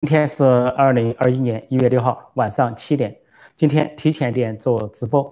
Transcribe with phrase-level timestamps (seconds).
[0.00, 3.14] 今天是二零二一年一月六号晚上七点。
[3.54, 5.30] 今天提前点做直播。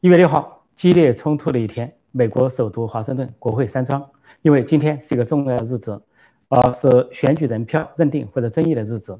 [0.00, 4.06] 一月六号，激烈冲突的一天，美国首都华盛顿国会山庄，
[4.42, 5.98] 因为今天是一个重要的日子，
[6.50, 9.18] 呃，是选举人票认定或者争议的日子。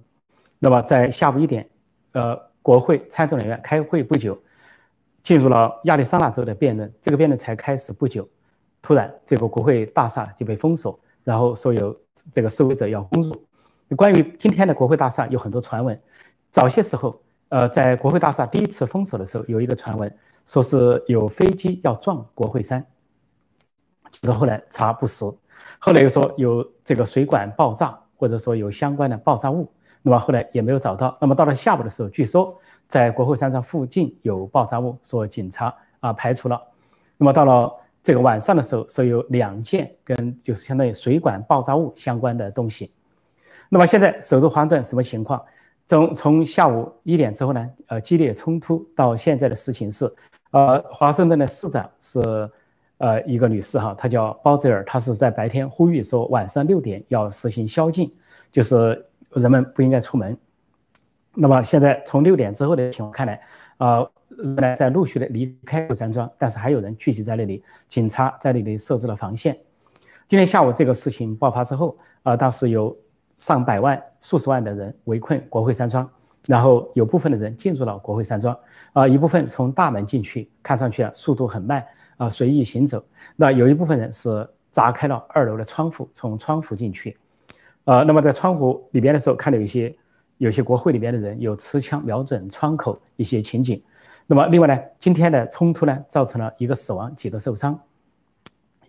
[0.59, 1.67] 那么在下午一点，
[2.13, 4.38] 呃，国会参众两院开会不久，
[5.22, 6.92] 进入了亚利桑那州的辩论。
[7.01, 8.29] 这个辩论才开始不久，
[8.83, 11.99] 突然这个国会大厦就被封锁，然后所有
[12.35, 13.35] 这个示威者要攻入。
[13.97, 16.01] 关于今天的国会大厦有很多传闻，
[16.51, 20.12] 早些时候，呃，在国会大厦第一次封锁的时候，有一个传闻
[20.47, 22.87] 说是有飞机要撞国会山，
[24.11, 25.24] 结果后来查不实，
[25.80, 29.69] 后来又说有这个水管爆炸，或者说有相关的爆炸物，
[30.02, 31.19] 那么后来也没有找到。
[31.20, 36.61] 那么到了下午的时候，据说在国会山上附近有爆炸物，说警察啊排除了。
[37.16, 42.92] 那么到了这个晚上的时候，说有两件跟就是相当于水管爆炸物相关的东西。
[43.73, 45.41] 那么现在首都华盛顿什么情况？
[45.87, 47.70] 从从下午一点之后呢？
[47.87, 50.12] 呃，激烈冲突到现在的事情是，
[50.50, 52.50] 呃，华盛顿的市长是
[52.98, 58.12] 呃一个女士哈，她叫包泽尔，她是在白天呼吁说晚上六点要实行宵禁，
[58.50, 60.37] 就是人们不应该出门。
[61.34, 63.41] 那么现在从六点之后的情况看来，
[63.78, 64.11] 呃，
[64.56, 69.56] 人在陆续的离开山庄，但是还有人聚集在那里，警察在那里设置了防线。
[70.27, 72.97] 今天下午这个事情爆发之后，啊，当时有。
[73.41, 76.06] 上百万、数十万的人围困国会山庄，
[76.46, 78.55] 然后有部分的人进入了国会山庄，
[78.92, 81.82] 啊，一部分从大门进去，看上去啊速度很慢，
[82.19, 83.02] 啊，随意行走。
[83.36, 87.16] 那有一部分人是砸开了二楼的窗户，从窗户进去，
[87.84, 89.97] 呃，那么在窗户里边的时候，看到有些
[90.36, 93.82] 有些国会里边的人有持枪瞄准窗口一些情景。
[94.27, 97.80] 那么另外呢，今天的冲突呢，造成了一个死亡，几个受伤。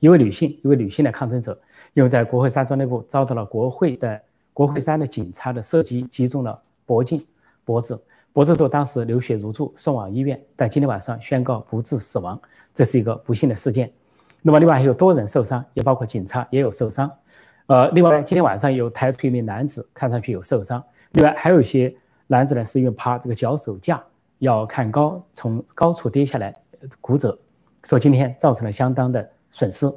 [0.01, 1.57] 一位女性，一位女性的抗争者，
[1.93, 4.21] 因为在国会山庄内部遭到了国会的。
[4.53, 7.25] 国会山的警察的射击击中了脖颈、
[7.63, 7.99] 脖子，
[8.33, 12.39] 脖子之后当时流血如注，送往医院，但今天晚上宣告不治死亡，
[12.73, 13.91] 这是一个不幸的事件。
[14.41, 17.09] 那么另外还有多人受伤，也包括警察也有受伤。
[17.67, 20.83] 呃，另外，今天晚上有抬出一名男子，看上去有受伤。
[21.11, 21.93] 另外还有一些
[22.27, 24.03] 男子呢，是因为爬这个脚手架
[24.39, 26.53] 要看高，从高处跌下来
[26.99, 27.37] 骨折，
[27.83, 29.89] 说今天造成了相当的损失。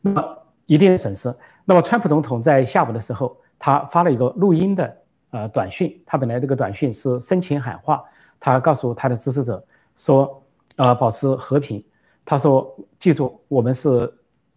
[0.00, 1.34] 那么一定的损失。
[1.64, 3.36] 那么川普总统在下午的时候。
[3.58, 4.96] 他发了一个录音的
[5.30, 8.04] 呃短讯，他本来这个短讯是深情喊话，
[8.38, 9.64] 他告诉他的支持者
[9.96, 10.42] 说，
[10.76, 11.82] 呃，保持和平。
[12.24, 14.12] 他说，记住，我们是，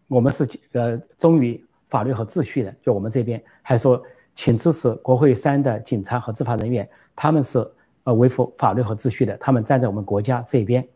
[0.07, 4.01] 我们是呃忠于法律和秩序的，就我们这边，还说，
[4.35, 7.65] 请支持国会山的警察和执法人员，他们是
[8.03, 10.87] 呃维护法律和秩序的，他们站在我们国家这边。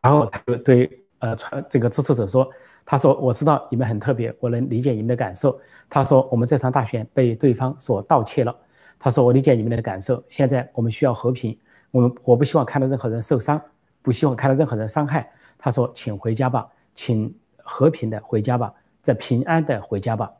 [0.00, 2.50] 然后他就对呃传这个支持者说。
[2.86, 5.58] 他说：“我知道你们很特别，我能理解你们的感受。”
[5.90, 8.56] 他说：“我们这场大选被对方所盗窃了。”
[8.96, 10.22] 他说：“我理解你们的感受。
[10.28, 11.58] 现在我们需要和平，
[11.90, 13.60] 我们我不希望看到任何人受伤，
[14.02, 16.64] 不希望看到任何人伤害。”他说：“请回家吧，
[16.94, 20.30] 请和平的回家吧，再平安的回家吧。”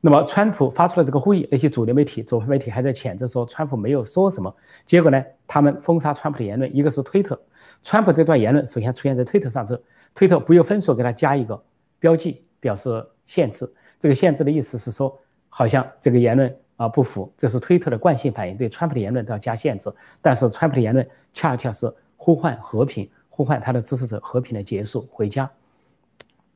[0.00, 4.54] 那么，川普发出了这个呼吁，那些主流媒体、左派媒体还在谴责说川普没有说什么。
[4.86, 7.38] 结果呢，他们封杀川普的言论，一个是推特，
[7.82, 9.80] 川普这段言论首先出现在推特上之后，
[10.14, 11.62] 推特不由分说给他加一个。
[12.04, 13.66] 标记表示限制，
[13.98, 19.90] 这个限制的意思是说，好像这个言论啊不符，这是推特的惯性反应，对川普的言论都要加限制。
[20.20, 25.50] 但是川普的言论恰恰是呼唤和平，呼唤他的支持者和平的结束，回家。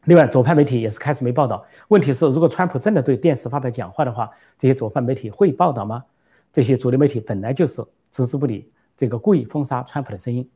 [0.04, 1.64] 另外，左派媒体也是开始没报道。
[1.88, 6.04] 问题是，如果川普真的对电视发表讲话的话，这些左派媒体会报道吗？
[6.52, 10.46] 这些主流媒体本来就是置之不理，这个故意封杀川普的声音。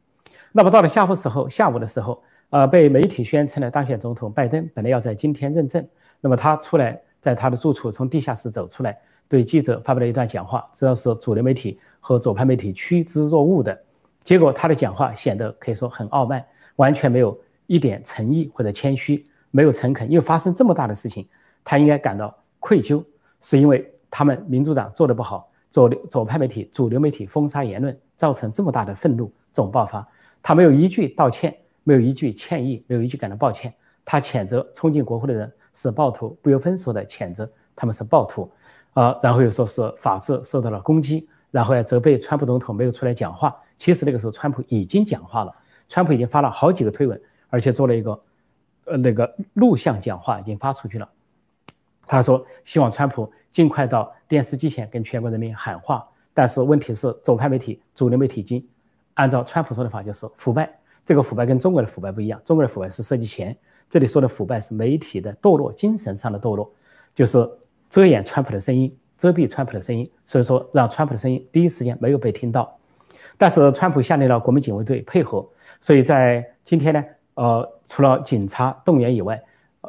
[0.53, 2.23] 那么到了下午时候，下午的时候。
[2.53, 5.83] 呃，被媒体宣称的当选总统拜登本来要在今天认证，
[6.21, 8.95] 那么他出来，在他的住处从地下室走出来，
[9.27, 13.83] 对记者发表了一段讲话，主要是主流媒体和左派媒体趋之若鹜的。
[14.23, 16.45] 结果他的讲话显得可以说很傲慢，
[16.77, 20.07] 完全没有一点诚意或者谦虚，没有诚恳。
[20.11, 21.27] 因为发生这么大的事情，
[21.65, 23.03] 他应该感到愧疚，
[23.41, 30.06] 是因为他们民主党做的不好，左流左派媒体、主流媒体封杀言论，造成这么大的愤怒总爆发，
[30.43, 31.56] 他没有一句道歉。
[31.84, 33.73] 没有一句歉意，没有一句感到抱歉。
[34.05, 38.50] 他谴责冲进国会的人是暴徒，不由分说的谴责他们是暴徒，
[38.94, 43.56] 啊，然后又说是法治受到了攻击，然后还责备川普总统没有出来讲话。
[43.79, 45.55] 其实那个时候川普已经讲话了，
[45.88, 48.20] 川普已经发了好几个推文，而且做了一个
[48.87, 51.08] 呃那个录像讲话已经发出去了。
[52.06, 56.06] 他说希望川普尽快到电视机前跟全国人民喊话。
[56.35, 58.67] 但是问题是左派媒体、主流媒体已经
[59.14, 60.78] 按照川普说的话就是腐败。
[61.04, 63.56] 这个腐败跟中国的腐败不一样，中国的腐败是涉及钱，
[63.90, 66.70] 这里说的腐败是媒体的堕落，精神上的堕落，
[67.14, 67.49] 就是
[67.90, 72.78] 遮掩川普的声音，遮蔽川普的声音，所以说让川普的声音第一时间没有被听到。
[73.37, 75.44] 但是川普下令了国民警卫队配合，
[75.81, 77.04] 所以在今天呢，
[77.34, 79.43] 呃，除了警察动员以外，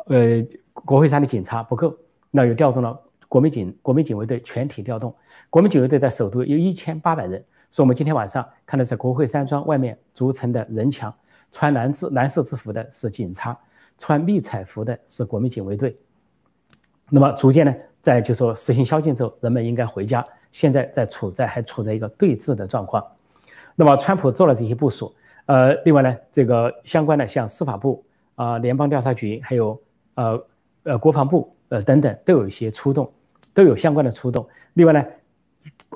[0.07, 0.43] 呃，
[0.73, 1.95] 国会山的警察不够，
[2.31, 2.99] 那又调动了
[3.29, 5.13] 国民警国民警卫队全体调动，
[5.51, 7.43] 国民警卫队在首都有一千八百人。
[7.73, 11.11] 所以我们今天晚上看到在国会山庄外面筑成的人墙，
[11.51, 13.57] 穿蓝制蓝色制服的是警察，
[13.97, 15.97] 穿迷彩服的是国民警卫队。
[17.09, 20.23] 那么逐渐呢，在就说实行宵禁之后，人们应该回家。
[20.51, 23.03] 现在在处在还处在一个对峙的状况。
[23.75, 25.11] 那么川普做了这些部署，
[25.47, 28.05] 呃，另外呢，这个相关的像司法部
[28.35, 29.81] 啊、联邦调查局，还有
[30.13, 30.45] 呃
[30.83, 33.11] 呃国防部呃等等，都有一些出动，
[33.51, 34.47] 都有相关的出动。
[34.75, 35.03] 另外呢，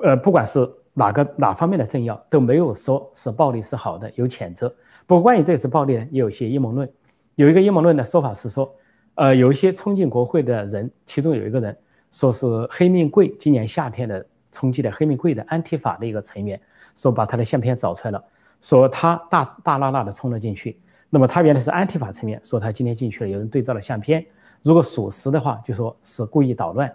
[0.02, 4.68] 呃，不管是哪个哪方面的政要，都没有说是暴力是好的，有谴责。
[5.06, 6.90] 不过关于这次暴力呢，也有一些阴谋论。
[7.36, 8.74] 有一个阴谋论的说法是说。
[9.20, 11.76] 呃，有一些冲进国会的人，其中有一个人
[12.12, 16.60] 说是黑命贵，今年夏天的冲击的黑命贵的安提法的一个成员，
[16.94, 18.24] 说把他的相片找出来了，
[18.60, 20.78] 说他大大拉拉的冲了进去。
[21.10, 24.24] 那么他原来是安提法成员，说他今天进去了，有人对照了相片，
[24.62, 26.88] 如果属实的话，就说是故意捣乱，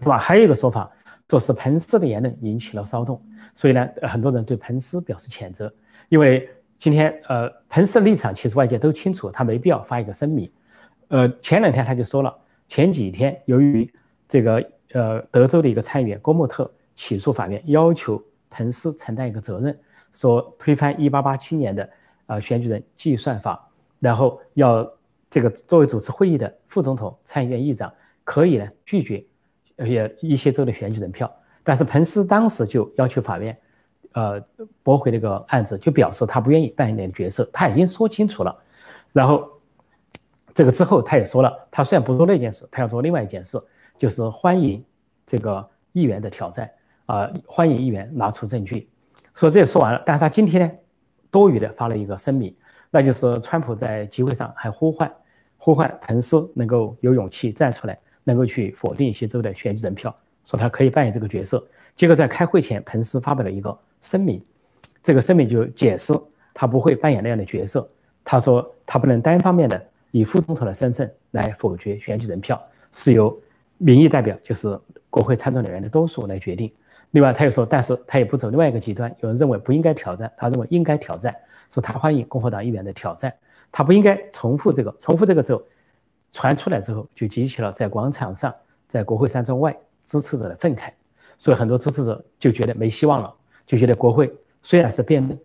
[0.00, 0.18] 是吧？
[0.18, 0.90] 还有一个说法，
[1.28, 3.20] 这是彭斯的言论引起了骚动，
[3.52, 5.72] 所以呢，很多人对彭斯表示谴责，
[6.08, 10.50] 因为今天呃，彭斯的立场其实外界都清楚，他没必要发一个声明。
[11.08, 12.36] 呃，前两天他就说了，
[12.68, 13.92] 前几天由于
[14.28, 19.76] 这个呃德州的一个参议员郭莫特起诉法院，要求彭斯承担一个责任，
[20.12, 21.90] 说推翻1887年的
[22.26, 23.68] 呃选举人计算法，
[23.98, 24.88] 然后要
[25.28, 27.92] 这个作为主持会议的副总统、参议院议长
[28.22, 29.24] 可以呢拒绝
[29.78, 31.30] 也一些州的选举人票，
[31.62, 33.56] 但是彭斯当时就要求法院
[34.12, 34.40] 呃
[34.82, 38.56] 驳回这个案子，就表示他不愿意扮演角色，他已经说清楚了，
[39.12, 39.50] 然后。
[40.54, 43.62] 这个之后，他也说了，他虽然不做那件事，他要做另外一件事，
[43.98, 44.82] 就是欢迎
[45.26, 46.70] 这个议员的挑战
[47.04, 48.88] 啊，欢迎议员拿出证据。
[49.34, 50.72] 说这也说完了，但是他今天呢，
[51.30, 52.56] 多余的发了一个声明，
[52.90, 55.12] 那就是川普在集会上还呼唤，
[55.58, 60.12] 呼唤彭斯能够有勇气站出来，能够去否定一些州的选举人票，
[60.42, 61.64] 说他可以扮演这个角色。
[61.94, 64.42] 结果在开会前，彭斯发表了一个声明，
[65.00, 66.12] 这个声明就解释
[66.52, 67.88] 他不会扮演那样的角色，
[68.24, 69.80] 他说他不能单方面的。
[70.12, 73.38] 以副总统的身份来否决选举人票，是由
[73.76, 74.78] 民意代表，就是
[75.10, 76.72] 国会参众两院的多数来决定。
[77.10, 81.34] 另外，他又说，但是他也不走另外一个极端，有人认为不应该挑战，他认为应该挑战，
[81.68, 83.30] 说他欢迎共和党议员的挑战，
[83.70, 85.62] 他不应该重复这个，重复这个时候
[86.32, 88.54] 传出来之后，就激起了在广场上，
[88.86, 90.90] 在国会山庄外支持者的愤慨，
[91.38, 93.34] 所以很多支持者就觉得没希望了，
[93.64, 94.32] 就觉得国会
[94.62, 95.38] 虽然是辩论，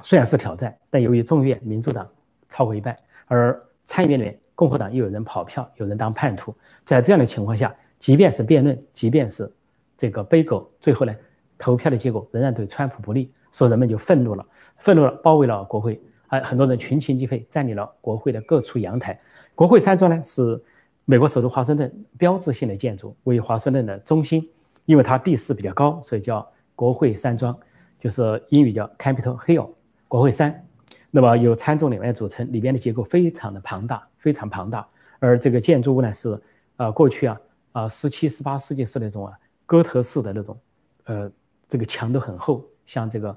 [0.00, 2.08] 虽然是挑战，但由于众议院民主党
[2.48, 2.96] 超过一半，
[3.26, 6.54] 而参议院里面，共和党又有人跑票，有人当叛徒，
[6.84, 9.50] 在这样的情况下，即便是辩论，即便是
[9.96, 11.14] 这个背狗，最后呢，
[11.58, 14.44] 投票的结果仍然对川普不利，所以人们就愤怒了，
[14.78, 19.20] 愤怒了，包围了国会，啊，很多人群情激愤，占领了国会的各处阳台。
[19.54, 20.60] 国会山庄呢是
[21.04, 24.48] 美国首都华盛顿标志性的建筑，位于华盛顿的中心，
[24.86, 27.58] 因为它地势比较高，所以叫国会山庄，
[27.98, 29.70] 就是英语叫 Capitol Hill，
[30.08, 30.64] 国会山。
[31.10, 34.86] 那么由参众两院组成，里边的结构非常的庞大，非常庞大。
[35.18, 36.40] 而这个建筑物呢，是
[36.76, 37.40] 呃过去啊
[37.72, 39.32] 啊十七、十八世纪是那种啊
[39.66, 40.56] 哥特式的那种，
[41.04, 41.30] 呃
[41.68, 43.36] 这个墙都很厚，像这个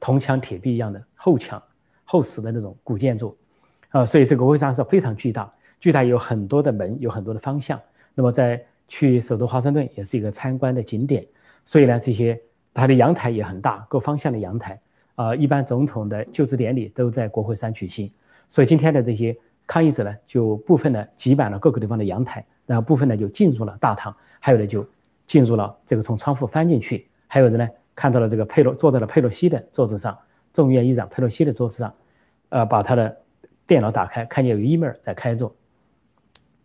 [0.00, 1.62] 铜墙铁壁一样的厚墙、
[2.04, 3.36] 厚实的那种古建筑，
[3.90, 7.80] 啊，所以这个国会山是非常巨大，巨大有很多的门，有很多的方向。
[8.14, 11.26] 那么在去首都华盛顿也是一个参观的景点，
[11.64, 12.38] 所以呢，这些
[12.74, 14.80] 它的阳台也很大，各方向的阳台。
[15.14, 18.10] 啊，一般总统的就职典礼都在国会山举行，
[18.48, 24.84] 所以今天的这些抗议者呢，就部分呢挤满了各个地方的阳台，然后部分呢就进入了大堂，还有的就
[25.26, 30.18] 进入了这个从窗户翻进去，还有人呢看到了这个佩洛坐在了佩洛西的桌子上，
[30.52, 31.94] 众议院议长佩洛西的桌子上，
[32.50, 33.16] 呃，把他的
[33.66, 35.52] 电脑打开，看见有 email 在开着，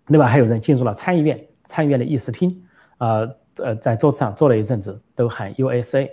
[0.08, 2.63] 另外还有人进入了参议院参议院的议事厅，
[2.98, 6.10] 呃呃，在桌子上坐了一阵子，都喊 USA。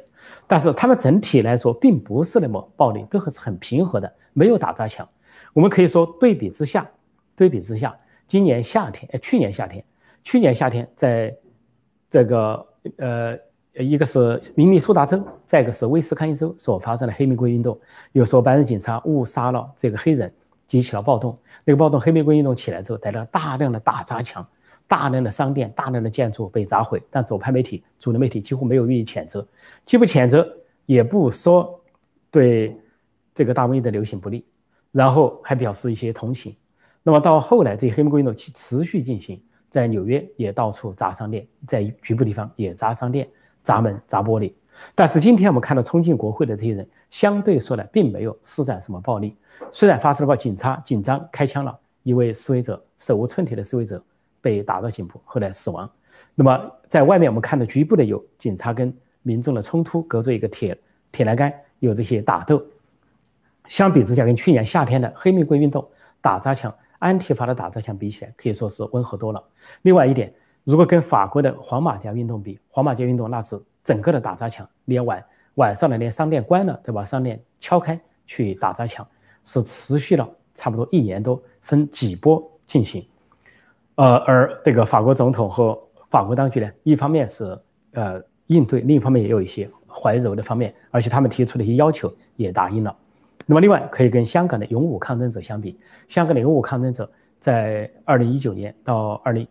[0.46, 5.06] 但是他们整体来说并不是那么暴力，都还是很平和的，没有打砸抢。
[5.52, 6.90] 我们可以说对比之下，
[7.36, 7.94] 对比之下，
[8.26, 9.84] 今年夏天，哎，去年夏天，
[10.22, 11.36] 去年夏天，在
[12.08, 12.66] 这个
[12.96, 13.38] 呃，
[13.78, 17.78] 一个是明尼苏达州，再一个是威斯康星州所发生的黑玫瑰运动，
[18.12, 20.32] 有说白人警察误杀了这个黑人，
[20.66, 21.36] 激起了暴动。
[21.64, 24.46] 那个暴动黑玫瑰运动起来之后，带来大量的大砸抢。
[24.86, 29.44] 大量的商店、大量的建筑被砸毁，但左派媒体、主流媒体几乎没有予以谴责，
[29.86, 30.46] 既不谴责，
[30.84, 31.80] 也不说
[32.30, 32.76] 对
[33.34, 34.44] 这个大瘟疫的流行不利，
[34.92, 36.54] 然后还表示一些同情。
[37.02, 43.26] 那么到后来，这黑玫瑰运动持续进行，在纽约也到处砸商店，在局部地方也砸商店、
[43.64, 44.52] 砸门、砸玻璃。
[44.94, 49.36] 但是今天我们看到冲进国会的这些人，相对说呢，并没有施展什么暴力。
[49.70, 54.00] 虽然发生了警察紧张开枪了，一位示威者手无寸铁的示威者
[54.40, 55.90] 被打到颈部，后来死亡。
[56.34, 60.76] 那么在外面我们看到局部的有警察跟民众的冲突，隔着一个铁
[61.10, 62.62] 铁栏杆有这些打斗。
[63.68, 65.88] 相比之下，跟去年夏天的黑玫瑰运动
[66.20, 69.42] 打砸抢、安提法的打砸抢比起来，可以说是温和多了。
[69.82, 73.60] 另外一点，如果跟法国的黄马甲运动比，黄马甲运动那是。
[73.84, 75.22] 整个的打砸抢，连晚
[75.56, 77.04] 晚上的连商店关了，对吧？
[77.04, 79.06] 商店敲开去打砸抢，
[79.44, 83.06] 是持续了差不多一年多，分几波进行。
[83.96, 85.78] 呃，而这个法国总统和
[86.08, 87.60] 法国当局呢，一方面是
[87.92, 92.96] 呃应对，另一方面也有一些怀柔的方面，而且他们提出的一些要求也答应了。
[93.46, 95.78] 那么，另外可以跟香港的勇武抗争者相比，
[96.08, 97.06] 香港的勇武抗争者
[97.38, 99.46] 在二零一九年到二零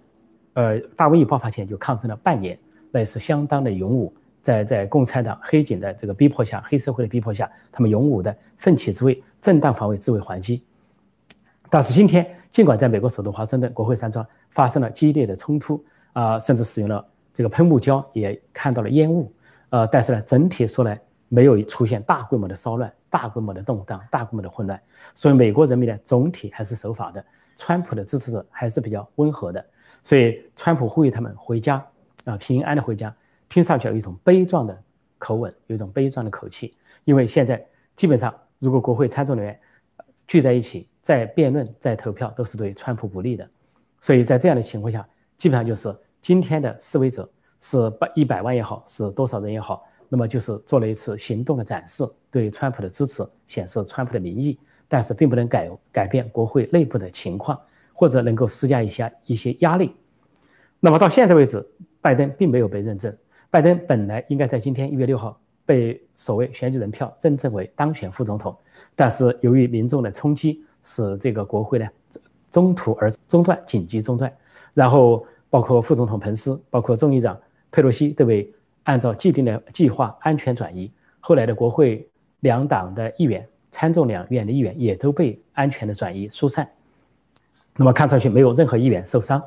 [0.53, 2.57] 呃大瘟疫爆发前就抗争了半年，
[2.91, 4.13] 那也是相当的勇武。
[4.41, 10.61] 在在共产党黑警的这个逼迫下，黑社会的逼迫下，他们勇武的奋起自卫，正当防卫，自卫还击。
[11.69, 15.81] 但是今天，尽管在美国首都华盛顿国会山庄发生了激烈的冲突
[16.11, 19.31] 啊，甚至使用了这个喷雾胶，也看到了烟雾，
[19.69, 24.77] 呃，但是呢，整体说来没有出现大规模的骚乱、大规模的动荡、大规模的混乱。
[25.15, 29.65] 所以美国人民呢，总体还是守法的，川普的支持者还是比较温和的。
[30.03, 31.83] 所以，川普呼吁他们回家
[32.25, 33.15] 啊，平安的回家。
[33.49, 34.83] 听上去有一种悲壮的
[35.19, 37.63] 口吻，有一种悲壮的口气，因为现在
[37.95, 39.59] 基本上，如果国会参众人员
[40.27, 43.47] 聚在一起，在辩论、在投票，都是对川普不利的。
[44.01, 45.07] 所以在这样的情况下，
[45.37, 47.29] 基本上就是今天的示威者
[47.59, 57.59] 是百一百万也好，是多少人也好，那么就是做了一次行动的展示，对川普的支持，显示川普的民意，但是并不能改改变国会内部的情况，
[57.93, 59.95] 或者能够施加一下一些压力。
[60.79, 61.65] 那么到现在为止，
[62.01, 63.15] 拜登并没有被认证。
[63.49, 68.53] 拜登本来应该在今天一月六号被所谓选举人票认证为当选副总统，
[68.95, 71.87] 但是由于民众的冲击，使这个国会呢
[72.51, 74.31] 中途而中断，紧急中断。
[74.73, 77.39] 然后包括副总统彭斯，包括众议长
[77.71, 78.51] 佩洛西都被
[78.83, 80.91] 按照既定的计划安全转移。
[81.19, 82.05] 后来的国会
[82.41, 86.69] 两党的议员，参众两院的议员也都被安全的转移疏散。
[87.75, 89.41] 那么看上去没有任何议员受伤，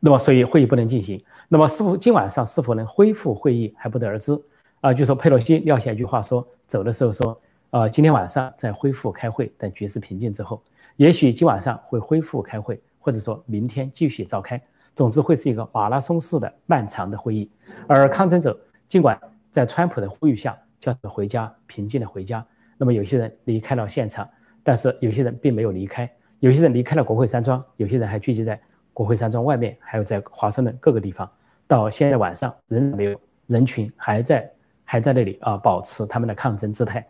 [0.00, 1.22] 那么所以会议不能进行。
[1.48, 4.38] 那么，是否今晚上是否能恢复会议还不得而知
[4.80, 4.92] 啊。
[4.92, 7.38] 就说佩洛西撂下一句话说，走的时候说，
[7.70, 10.62] 呃，今天晚上再恢复开会，等局势平静之后，
[10.96, 14.60] 也许今晚上会恢复开会，或者说明天继续召开。
[14.94, 17.50] 总之会是一个马拉松式的漫长的会议。
[17.86, 19.18] 而抗争者尽管
[19.50, 22.44] 在川普的呼吁下叫他回家，平静的回家，
[22.76, 24.28] 那么有些人离开了现场，
[24.62, 26.10] 但是有些人并没有离开，
[26.42, 28.60] 有些人离开了国会山庄，有些人还聚集在
[28.92, 31.30] 国会山庄外面，还有在华盛顿各个地方。
[31.68, 34.52] 到现在晚上仍然没有人群还在
[34.84, 37.06] 还在那里啊，保持他们的抗争姿态。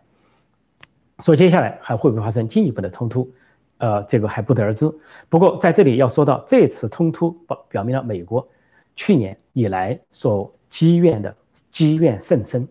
[1.20, 3.32] 所以接下来还会不会发生进一步的冲突？
[3.78, 4.86] 呃，这个还不得而知。
[5.30, 8.46] 不过在这里要说到，这次冲突表表明了美国
[8.94, 11.34] 去年以来所积怨的
[11.70, 12.68] 积怨甚深。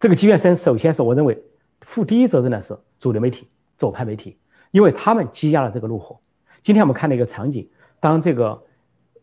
[0.00, 1.40] 这个积怨深，首先是我认为
[1.82, 3.48] 负第一责任的是主流媒体、
[3.78, 4.36] 左派媒体，
[4.74, 6.18] 因为他们积压了这个怒火。
[6.60, 7.64] 今天我们看了一个场景，
[8.00, 8.60] 当这个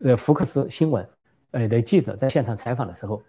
[0.00, 1.06] 呃福克斯新闻。
[1.50, 3.22] 呃，的记者在现场采访的时候，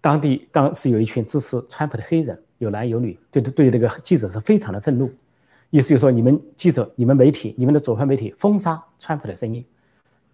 [0.00, 5.08] 当地当时有一群支持川普的黑人，有男有女，对对对，这个记者是非常的愤怒，
[5.70, 9.64] 意思就是说，你们记者、你们媒体、你们的左派媒体封杀川普的声音，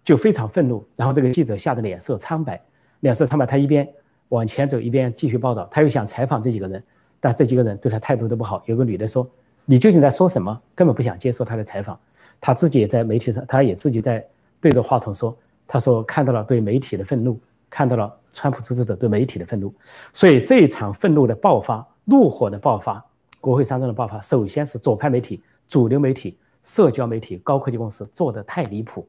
[0.03, 0.83] 就非常愤怒。
[0.95, 2.59] 然后这个记者吓得脸色苍白，
[3.01, 3.87] 脸色苍白，他一边
[4.29, 5.67] 往前走，一边继续报道。
[5.69, 6.83] 他又想采访这几个人，
[7.19, 8.63] 但这几个人对他态度都不好。
[8.65, 9.29] 有个女的说
[9.65, 11.99] ：“你究竟在说什么？”根本不想接受他的采访。
[12.39, 14.25] 他自己也在媒体上，他也自己在
[14.61, 15.35] 对着话筒说。
[15.67, 17.39] 他说看到了对媒体的愤怒，
[17.71, 19.73] 看到了川普支持者对媒体的愤怒，
[20.13, 23.03] 所以这一场愤怒的爆发、怒火的爆发、
[23.41, 29.07] 国会山庄的爆发，首先是左派媒体、主流媒体、社交媒体、高科技公司做的太离谱，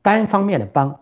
[0.00, 0.98] 单方面的帮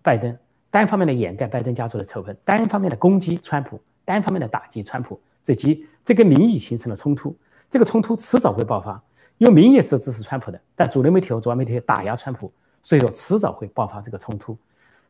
[0.00, 0.34] 拜登，
[0.70, 7.36] 单方面的掩盖拜登家族的丑闻，单方面的攻击川普，单方面的打击川普，这及这跟民意形成了冲突，
[7.70, 9.02] 这个冲突迟早会爆发，
[9.38, 12.52] 因为民意是支持川普的，但主流媒体和主流媒体打压川普。
[12.80, 14.56] 所以说，迟早会爆发这个冲突。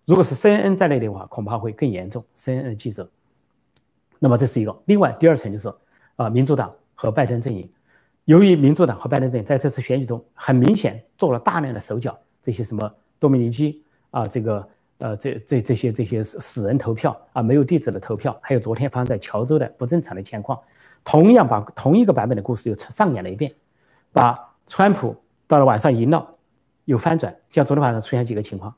[0.07, 2.25] 如果是 CNN 在内的话，恐怕会更严重。
[2.35, 3.09] CNN 记者，
[4.19, 4.75] 那么这是一个。
[4.87, 5.73] 另外，第二层就是
[6.17, 7.71] 啊，民主党和拜登阵营，
[8.25, 20.59] 由于民主党和拜登阵营在这次选举中很明显做了大量的手脚，这些什么多米尼基啊，这个呃，这这这些这些死人投票啊，没有地址的投票，还有昨天发生在乔州的不正常的情况，
[21.09, 23.55] 同样把同一个版本的故事又上演了一遍，
[24.13, 26.35] 把川普到了晚上赢了。
[26.85, 28.75] 有翻转，像昨天晚上出现几个情况，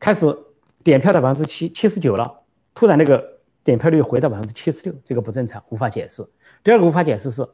[0.00, 0.34] 开始
[0.82, 2.40] 点票到百分之七七十九了，
[2.74, 3.22] 突然那个
[3.62, 6.26] 点票率回到百分之七十六，这个不正常，无法解释。
[6.62, 7.46] 第二个无法解释是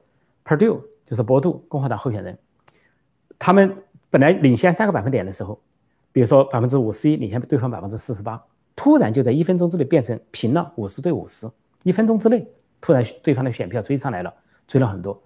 [0.45, 2.39] Perdue，就是博杜共和党候选人，
[3.37, 5.61] 他们本来领先三个百分点的时候，
[6.13, 8.41] 比如说百分之五十一领先对方百分之四十八，
[8.77, 11.51] 突然就在一分钟之内变成平了，五十对五十，
[11.83, 12.47] 一分钟之内
[12.81, 14.33] 突然对方的选票追上来了，
[14.67, 15.21] 追了很多。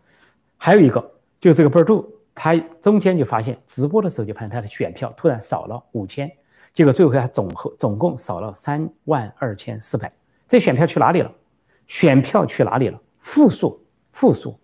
[0.57, 2.05] 还有一个就是这个 Perdue。
[2.37, 6.29] 他中间就发现直播的时候就发现他的选票突然少了五千，
[6.73, 10.13] 结果最后他总和总共少了三万二千四百，
[10.49, 11.31] 这选票去哪里了？
[11.87, 13.01] 选票去哪里了？
[13.21, 13.81] 负数，
[14.11, 14.59] 负数，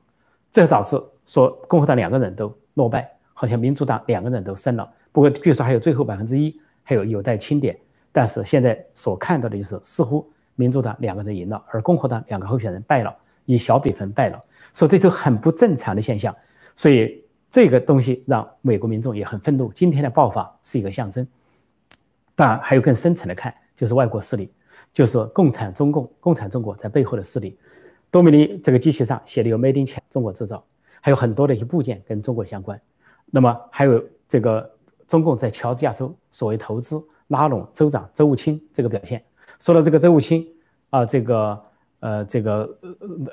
[0.50, 4.92] 这导致说共和党两个人都落败，好像民主党两个人都胜了。
[5.12, 7.78] 不过据说还有最后百分之一，还有有待清点。
[8.11, 13.14] 但是现在所看到的就是似乎民主党两个人赢了，而共和党两个候选人败了，
[13.45, 14.42] 以小比分败了。
[14.75, 16.35] 说这就很不正常的现象，
[16.75, 17.25] 所以。
[17.52, 19.73] 这个东西让美国民众也很愤怒。
[19.73, 21.26] 今天的爆发是一个象征，
[22.37, 24.52] 当然还有更深层的看，就是外国势力，
[24.95, 27.59] 就是共产中共、共产中国在背后的势力。
[28.09, 30.64] 多米尼这个机器上写的有 “Made in China”，中国制造，
[31.00, 32.80] 还有很多的一些部件跟中国相关。
[33.26, 34.71] 那么还有这个
[35.09, 39.21] 中共在乔治亚州所谓投资拉拢州长周务清这个表现。
[39.61, 40.47] 说到这个周务清
[40.88, 41.62] 啊，这个
[42.00, 42.79] 呃这个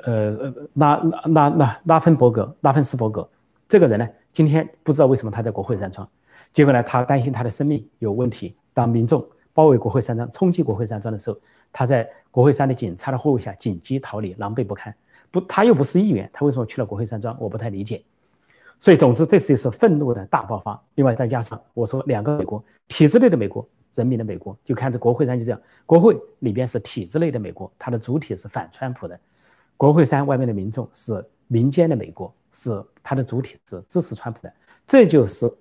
[0.04, 3.28] 呃呃拉拉拉拉拉芬伯格、拉芬斯伯格。
[3.68, 6.08] 这个人呢，今天不知道为什么他在国会山庄，
[6.52, 8.56] 结果呢，他担心他的生命有问题。
[8.74, 11.38] 当民众包围国会山庄、冲击国会山庄的时候，
[11.72, 14.94] 他在国会山的警察的护卫下紧急逃离，狼狈不堪。
[15.32, 17.36] 不，他又不是议员，他为什么去了国会山庄？
[17.40, 18.04] 我不太理解。
[18.80, 20.80] 所以，总之，这是一次愤怒的大爆发。
[20.96, 29.20] 另外，再加上我说两个美国体制内的美国，人民的美国，就看这国会山就这样，国会里边是体制内的美国，它的主体是反川普的，
[29.76, 32.34] 国会山外面的民众是民间的美国。
[32.50, 34.52] 是它的主体是支持川普的，
[34.88, 35.52] 这就是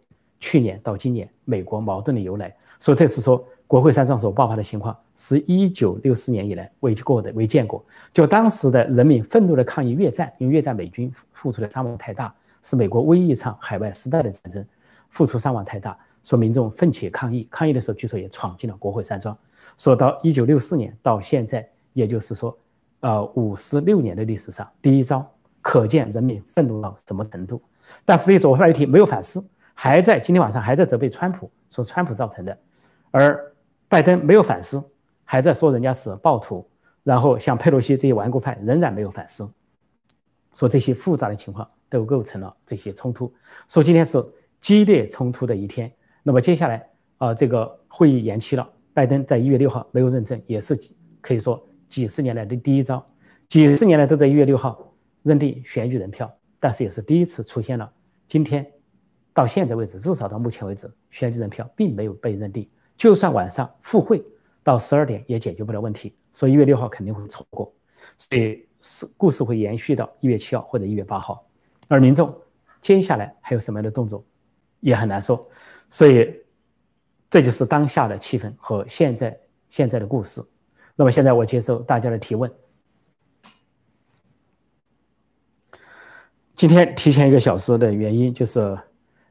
[0.40, 2.54] 去年到今年美国矛盾的由来。
[2.78, 7.84] 所以这次说国会山上所爆发的情况，是一九六四年以来未过的、未见过。
[8.14, 14.64] 就当时的人民愤怒的抗议越战，因为越战美军付出的伤亡太大，是美国唯一一场海外失败的战争，
[15.10, 17.46] 付出伤亡太大，说民众奋起抗议。
[17.48, 19.36] 抗议的时候，据说也闯进了国会山庄。
[19.78, 22.58] 说到一九六四年到现在，也就是说，
[22.98, 25.24] 呃，五十六年的历史上第一招。
[25.62, 27.60] 可见人民愤怒到什么程度，
[28.04, 32.56] 但实际左派媒体没有反思，还在今天晚上还在责备川普，说川普造成的，
[33.10, 33.52] 而
[33.88, 34.80] 拜登没有反思，
[35.24, 36.64] 还在说人家是暴徒，
[37.02, 39.48] 然后像佩洛西这些顽固派仍然没有反思，
[40.54, 43.34] 说这些复杂的情况都构成了这些冲突，
[43.66, 44.24] 说今天是
[44.60, 45.92] 激烈冲突的一天。
[46.26, 46.84] 那么接下来
[47.18, 50.76] 啊，这个会议延期了，拜登在一月六号没有认证，也是
[51.20, 53.06] 可以说几十年来的第一招，
[53.48, 54.92] 几十年来都在一月六号。
[55.22, 57.92] 认定选举人票，但是也是第一次出现了。
[58.28, 58.64] 今天
[59.32, 62.68] 到现在为止，至少到目前为止，选举人票并没有被认定。
[62.96, 64.24] 就算晚上复会
[64.62, 66.16] 到十二点，也解决不了问题。
[66.32, 67.72] 所以一月六号肯定会错过，
[68.18, 71.44] 所以是故事会延续到一月七号或者一月八号。
[71.88, 72.32] 而民众
[72.80, 74.24] 接下来还有什么样的动作，
[74.78, 75.44] 也很难说。
[75.88, 76.34] 所以
[77.30, 80.42] 这就是当下的气氛和现在现在的故事。
[80.94, 82.50] 那么现在我接受大家的提问。
[86.54, 88.78] 今天提前一个小时的原因，就是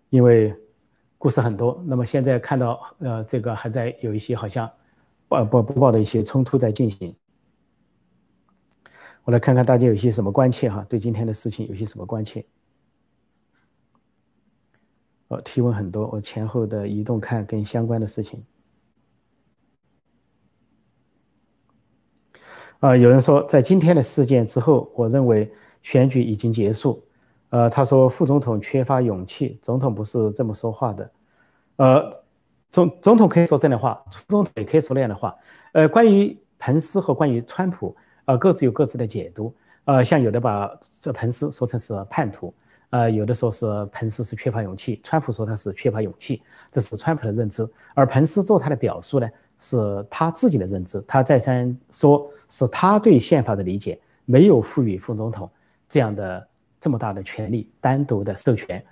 [0.10, 0.56] 因为
[1.18, 1.84] 故事很多。
[1.88, 4.72] 那么现在看到，呃，这个还在有一些好像
[5.28, 7.16] 报播播报的一些冲突在进行。
[9.24, 12.46] 我来看看大家有些什么关切哈，对今天的事情有些什么关切。
[15.28, 18.44] 呃，提问很多，我前后的移动看跟相关的事情。
[22.80, 27.04] 啊，有人说在今天的事件之后，我认为选举已经结束。
[27.50, 31.12] 呃，他说副总统缺乏勇气，总统不是这么说话的。
[31.78, 32.24] 呃，
[32.70, 35.36] 总总统可以说这样的话，副总统也可以说那样的话。
[35.72, 39.56] 呃，关于彭斯和关于川普，呃，各自有各自的解读。
[39.86, 42.54] 呃，像有的把这彭斯说成是叛徒，
[42.96, 47.68] 呃，有的说是彭斯是缺乏勇气，川普说他是缺乏勇气，这是川普的认知。
[47.94, 49.28] 而彭斯做他的表述呢，
[49.60, 51.04] 是他自己的认知。
[51.06, 55.50] 他再三说是他对宪法的理解没有赋予副总统
[55.90, 56.48] 这样的。
[56.78, 58.84] 这么大的权利，单独的授权，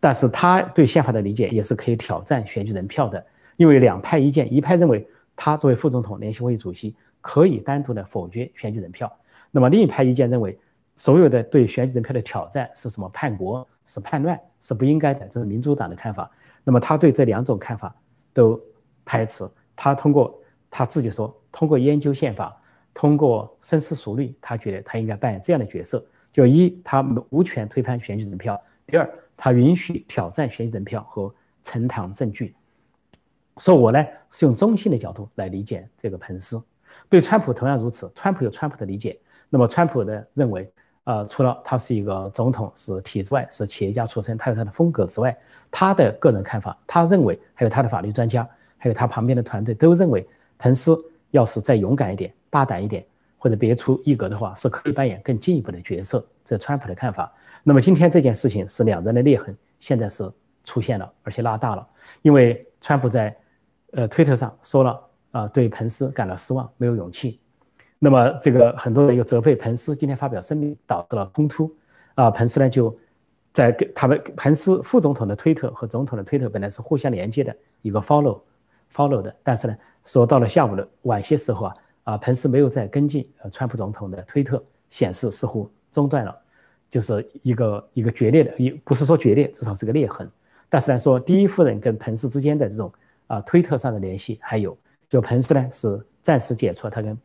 [0.00, 3.24] 但是他对宪法的理解也是可以挑战选举人票的，
[3.56, 9.16] 因为两派意见，一派认为他作为副总统、联席会议主席可以单独的否决选举人票，
[9.52, 10.58] 那么另一派意见认为，
[10.96, 16.30] 所有的对选举人票的挑战是什么叛国、是叛乱、是不应该的，这是民主党的看法。
[16.64, 17.94] 那么他对这两种看法
[18.32, 18.60] 都
[19.04, 20.36] 排斥，他通过
[20.70, 22.60] 他自己说，通过研究宪法，
[22.92, 26.04] 通过深思熟虑，他觉得他应该扮演这样的角色。
[26.32, 28.54] 就一，他无权推翻选举人票；
[28.86, 31.32] 第二，他允许挑战选举人票和
[31.62, 32.54] 呈堂证据。
[33.58, 36.62] 说我呢是用中性的角度来理解这个彭斯，
[37.08, 38.10] 对川普同样如此。
[38.14, 40.70] 川普有川普的理解，那么川普呢认为，
[41.06, 45.36] 呃，除了他是一个总统，是体制外，是企业家出身，他有他的风格之外，
[45.70, 50.24] 他的个人看法，他认为还有他的法律专家，还有他旁边的团队都认为，
[50.58, 50.96] 彭斯
[51.30, 53.04] 要是再勇敢一点、大胆一点，
[53.38, 56.24] 或者别出一格的话，是可以扮演更进一步的角色。
[56.44, 57.32] 这川普的看法。
[57.62, 60.30] 那么今天这件事情是两人的裂痕，现在是
[60.64, 61.86] 出现了，而且拉大了，
[62.22, 63.34] 因为川普在。
[63.92, 67.40] 呃，推特上说了啊，对彭斯感到失望，没有勇气。
[67.98, 71.74] 那么这个很多人又责备彭斯今天发表声明导致了冲突
[72.14, 72.30] 啊。
[72.30, 72.96] 彭斯呢就
[73.52, 78.40] 在跟他们彭斯副总统的推特和总统的推特本来是互相连接的一个 follow
[78.94, 86.36] follow 的，但是呢说到了下午的晚些时候啊啊，彭斯没有再跟进呃川普总统的推特，显示似乎中断了，
[86.90, 90.30] 就是一个一个决裂的，也不是说决裂，至少是个裂痕。
[90.68, 92.92] 但是呢说第一夫人跟彭斯之间的这种。
[93.28, 94.78] 啊，推特上的联系，还有
[95.08, 97.18] 就彭斯呢，是暂时解除了他跟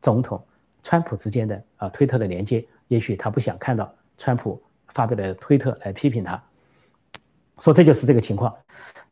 [0.00, 0.42] 总统
[0.82, 6.42] 川普之间的啊推特的连接，也许他不想看到川普发表的推特来批评他，
[7.58, 8.54] 说这就是这个情况。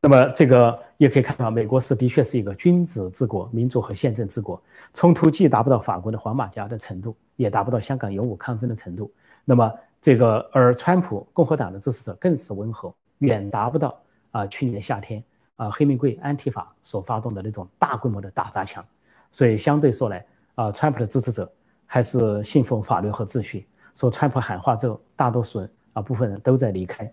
[0.01, 9.11] 那么这个也可以看到，美国是的确是一个君子治国、民主和宪政治国，冲突既达不到法国的黄马甲的程度，也达不到香港勇武抗争的程度。
[9.45, 13.99] 那么这个而川普共和党的支持者更是温和，远达不到
[14.31, 15.23] 啊去年夏天。
[15.57, 18.85] 啊，黑玫瑰安提法所发动的那种大规模的打砸抢，
[19.31, 20.23] 所以相对说来，
[20.57, 21.51] 啊，川普的支持者
[21.87, 23.69] 还是信奉法律和秩序。
[23.95, 27.11] 说川普喊话之后，大多数人啊，部分人都在离开。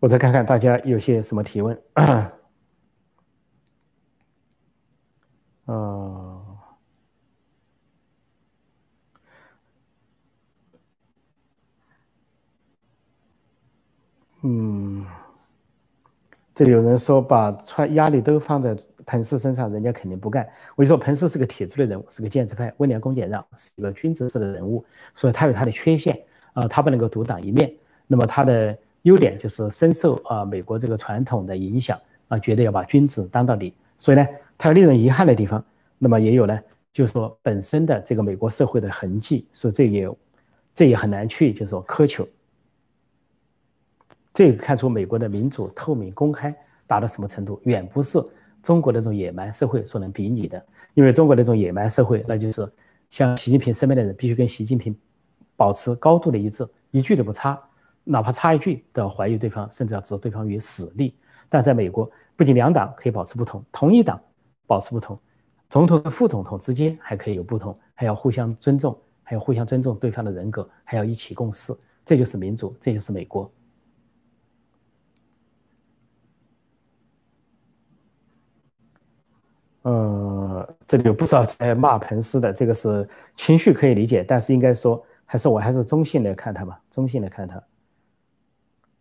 [0.00, 1.80] 我再看看大家有些什么提问。
[5.66, 6.42] 呃。
[14.44, 15.06] 嗯，
[16.52, 18.76] 这里有人说把川压力都放在
[19.06, 20.48] 彭斯身上，人家肯定不干。
[20.76, 24.84] 我就说彭斯是个体制的人物，是个建制派，温良恭俭让，是一个君子式的人物，
[25.14, 26.20] 所以他有他的缺陷
[26.52, 27.72] 啊，他不能够独当一面。
[28.06, 33.74] 那么他的优点就是深受啊美国这个传统的影响啊，觉得要把君子当到底。
[33.96, 34.26] 所以呢，
[34.58, 35.64] 他有令人遗憾的地方，
[35.98, 36.60] 那么也有呢，
[36.92, 40.10] 就是说本身的这个美国社会的痕迹，所以这也
[40.74, 42.26] 这也很难去就是说苛求。
[44.34, 46.54] 这个看出美国的民主、透明、公开
[46.86, 48.18] 达到什么程度，远不是
[48.62, 50.64] 中国的这种野蛮社会所能比拟的。
[50.94, 52.70] 因为中国的这种野蛮社会，那就是
[53.10, 54.94] 像习近平身边的人必须跟习近平
[55.56, 57.58] 保持高度的一致，一句都不差，
[58.04, 61.14] 哪怕差一句都要怀疑对方，甚至要置对方于死地。
[61.48, 64.20] 但在美国，不仅两党可以保持不同，同一党
[64.66, 65.18] 保持不同，
[65.68, 71.74] 总统和副总统之间还可以有不同，还要互相尊重，还要互相尊重对方的人格，还要一起共事。
[72.04, 73.50] 这就是民主，这就是美国。
[79.82, 87.60] 呃，这里有不少在骂彭斯的，这个是情绪可以理解，但是应该说还是我还是中性的看他吧，中性的看他。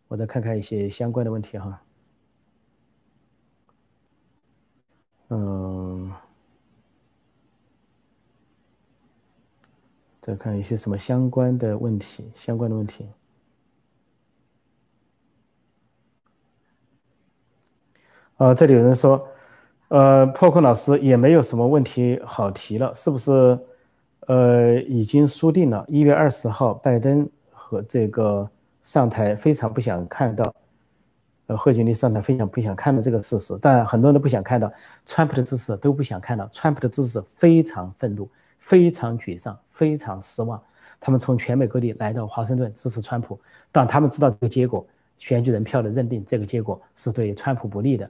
[0.08, 1.82] 我再看看一些相关的问题哈。
[5.30, 6.12] 嗯，
[10.20, 13.08] 再看一些什么相关的问题，相关的问题。
[18.38, 19.28] 呃，这里有人说。
[19.92, 23.60] 呃，破空老师也没有什么问题好提了，是不是？
[24.28, 25.84] 呃，已经输定了。
[25.90, 28.50] 一月二十号，拜登和这个
[28.82, 30.56] 上台，非常不想看到，
[31.48, 33.58] 呃，贺锦丽上台，非常不想看到这个事实。
[33.62, 34.72] 但很多人都不想看到，
[35.06, 40.62] 川普的支持都不想看到，川普的支持非常愤怒，非常沮丧，非常失望。
[41.02, 43.38] 他们从全美各地来到华盛顿支持川普，
[43.74, 48.10] 但他们知道这个结果，选举人票的认定，这个结果是对川普不利的。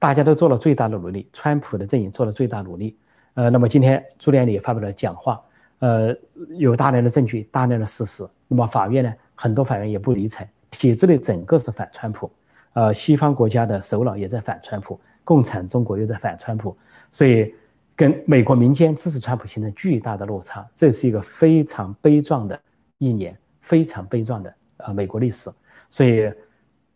[0.00, 2.96] 大家都做了最大的努力，川普的阵营做了最大努力。
[3.34, 5.38] 呃，那么今天朱利安里发表了讲话，
[5.80, 6.16] 呃，
[6.56, 8.26] 有大量的证据，大量的事实。
[8.48, 12.32] 那么法院呢，很多法院也不理睬，体制内整个是反川普，
[12.72, 16.74] 呃，西方国家的首脑也在反川普，共产中国又在反川普，
[17.10, 17.54] 所以
[17.94, 20.66] 跟美国民间支持川普形成巨大的落差。
[20.74, 22.58] 这是一个非常悲壮的
[22.96, 25.50] 一年，非常悲壮的呃美国历史。
[25.90, 26.32] 所以。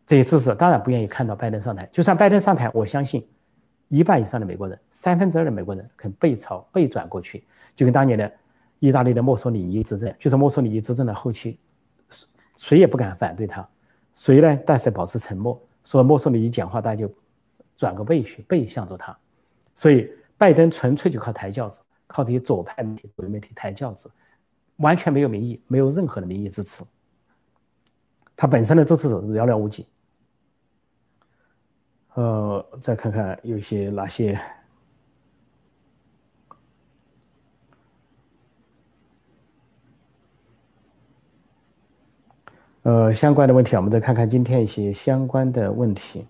[0.07, 1.89] 这些支持当然不愿意看到拜登上台。
[1.93, 3.27] 就算拜登上台，我相信
[3.89, 8.31] 一半以上的美国人，三分之二的美国人肯背朝背转过去，就跟当年的
[8.81, 11.59] 意大利的墨索里尼执政，就是墨索里尼执政的后期，
[12.11, 13.67] 谁谁也不敢反对他，
[14.13, 14.59] 谁呢？
[14.67, 17.13] 但是保持沉默，说墨索里尼讲话，大家就
[17.77, 19.17] 转个背去，背向着他。
[19.75, 24.11] 所以拜登纯粹就靠抬轿子，靠这些左派媒体、左媒体抬轿子，
[24.77, 26.85] 完全没有民意，没有任何的民意支持，
[28.37, 29.87] 他本身的支持者寥寥无几。
[32.15, 34.39] 呃，再看看有些哪些。
[42.83, 46.27] 呃，相关的问题，我们再看看今天一些相关的问题。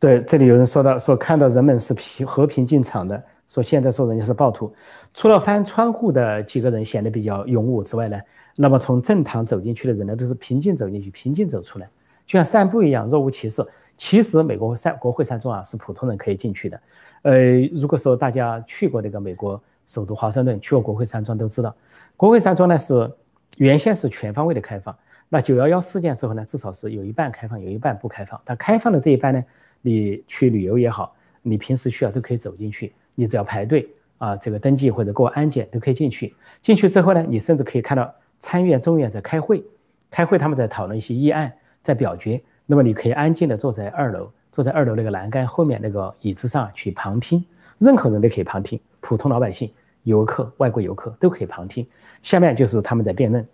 [0.00, 4.72] 对，这里有人说到，说看到人们是平和平进场的，说现在说人家是暴徒。
[5.12, 8.18] 除了翻窗户的几个人显得比较勇武之外呢，
[8.56, 11.90] 那么从正堂走进去的人呢，都是平静走进去，平静走出来，
[12.24, 13.66] 就像散步一样，若无其事。
[13.96, 16.80] 其实美国山国会山庄啊，是普通人可以进去的。
[17.22, 21.74] 呃，如果说大家去过那个美国首都华盛顿，去过国会山庄，都知道，
[22.16, 23.12] 国会山庄呢是
[23.58, 24.96] 原先是全方位的开放。
[25.28, 28.40] 那九幺幺事件之后呢，至少是有一半开放，有一半不开放。
[28.44, 29.44] 但开放的这一半呢，
[29.82, 36.34] 你去旅游也好，你平时需要都可以走进去，你只要排队啊，这个登记或者过安检都可以进去。
[36.60, 39.62] 进去之后呢，你甚至可以看到参议院、众院在开会，
[40.10, 42.42] 开会他们在讨论一些议案，在表决。
[42.66, 44.30] 那么你可以安静的坐在二楼。
[44.52, 47.42] 坐在二楼那个栏杆后面那个椅子上去旁听，
[47.78, 49.72] 任何人都可以旁听，普通老百姓、
[50.02, 51.86] 游客、外国游客都可以旁听。
[52.20, 53.46] 下面就是他们在辩论，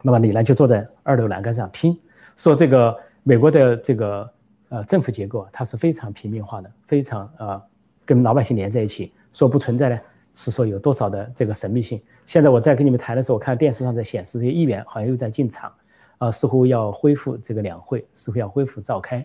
[0.00, 1.94] 那么你呢就坐在二楼栏杆上听。
[2.34, 4.26] 说这个美国的这个
[4.68, 7.62] 呃政府结构，它是非常平民化的，非常呃
[8.04, 9.12] 跟老百姓连在一起。
[9.32, 10.00] 说不存在呢，
[10.34, 12.00] 是说有多少的这个神秘性。
[12.26, 15.72] 现在我在跟你们谈的时候，我看电视上在显示这些议员好像又在进场，
[16.18, 19.24] 啊，似乎要恢复这个两会，似乎要恢复召开。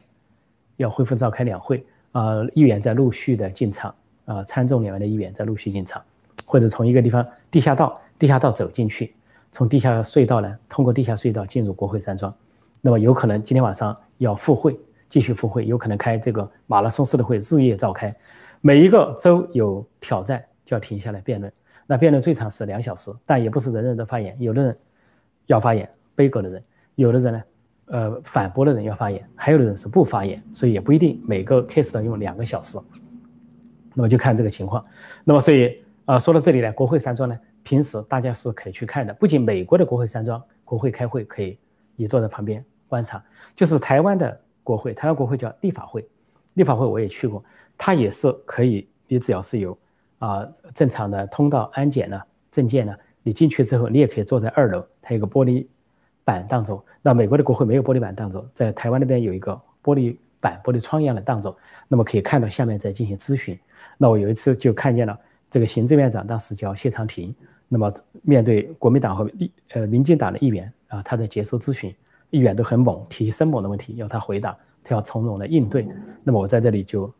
[0.77, 3.93] 要恢复召开两会啊，议员在陆续的进场
[4.25, 6.01] 啊，参众两院的议员在陆续进场，
[6.43, 9.13] 或者从一个地方地下道地下道走进去，
[9.51, 12.33] 从地下隧道呢，通过地下隧道进入国会山庄。
[12.79, 14.75] 那么有可能今天晚上要复会，
[15.11, 18.15] 继续复会，有可能开这个马拉松式的会，日夜召开。
[18.61, 21.53] 每一个州有挑战就要停下来辩论，
[21.85, 24.77] 那辩论最长是两小时，但也不是人人都发言，有的人
[25.45, 26.63] 要发言，背狗的人，
[26.95, 27.43] 有的人呢。
[27.87, 32.79] 呃，反驳的人要发言，还有的人是不发言，所以也不一定每个 case 都用两个小时。
[33.93, 34.85] 那么就看这个情况。
[35.25, 39.13] 那么所以啊，说到这里呢，国会山庄呢，平时大家是可以去看的。
[39.15, 41.59] 不仅美国的国会山庄，国会开会可以，
[41.97, 43.21] 你坐在旁边观察。
[43.53, 46.07] 就是台湾的国会，台湾国会叫立法会，
[46.55, 47.43] 立法会我也去过，
[47.77, 49.77] 它也是可以，你只要是有
[50.19, 52.21] 啊正常的通道安检呢，
[52.51, 55.67] 证件呢，你进去之后，你也可以坐在二楼，它有个玻璃。
[56.23, 61.53] 板当中，那美国的国会没有玻璃板当中，在台湾那边有一个玻璃板、玻璃窗一样的当中，
[61.87, 63.59] 那么可以看到下面在进行咨询。
[63.97, 65.19] 那我有一次就看见了
[65.49, 67.35] 这个行政院长，当时叫谢长廷，
[67.67, 71.93] 那么面对国民党和立呃民进党的议员啊，他在接受咨询，
[72.31, 75.87] 议员都很猛，提生猛的问题要他回答，他要从容的应对。
[76.23, 77.13] 那么我在这里就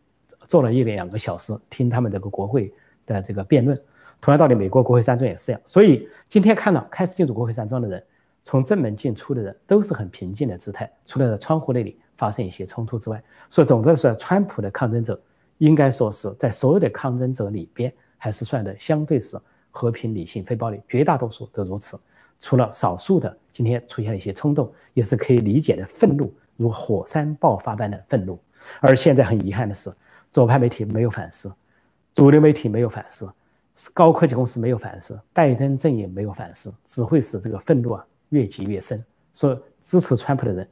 [0.48, 2.74] 坐了一两个小时，听他们这个国会
[3.06, 3.80] 的这个辩论。
[4.20, 5.62] 同样道理，美国国会山庄也是这样。
[5.64, 8.04] 所以今天看到开始进入国会山庄的人。
[8.44, 15.22] 从正门进出的人都是很平静的姿态，除了在窗户那里发生一些冲突之外，所以总的来说，川普的抗争者
[15.60, 19.38] 应该说是在所有的抗争者里边，还是算的相对是
[19.70, 22.00] 和平、理性、非暴力，绝大多数都如此。
[22.42, 28.38] 除了少数的今天出现了一些冲动，也是可以理解的愤怒，如火山爆发般的愤怒。
[28.82, 29.90] 而现在很遗憾的是，
[30.32, 31.50] 左派媒体没有反思，
[32.14, 33.32] 主流媒体没有反思，
[33.94, 38.06] 高科技公司没有反思，拜登阵营没有反思，只会使这个愤怒啊。
[38.30, 40.66] 越积越深，说支持川普的人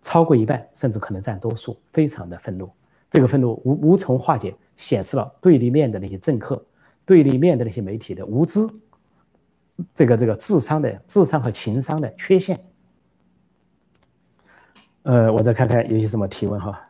[0.00, 2.70] 超过一半，甚至可能占多数，非常的愤怒。
[3.10, 6.64] 这个愤怒无无从化解，显示了对立面的那些政客、
[7.04, 8.66] 对立面的那些媒体的无知，
[9.94, 12.58] 这个这个智商的智商和情商的缺陷。
[15.02, 16.88] 呃，我再看看有些什么提问哈。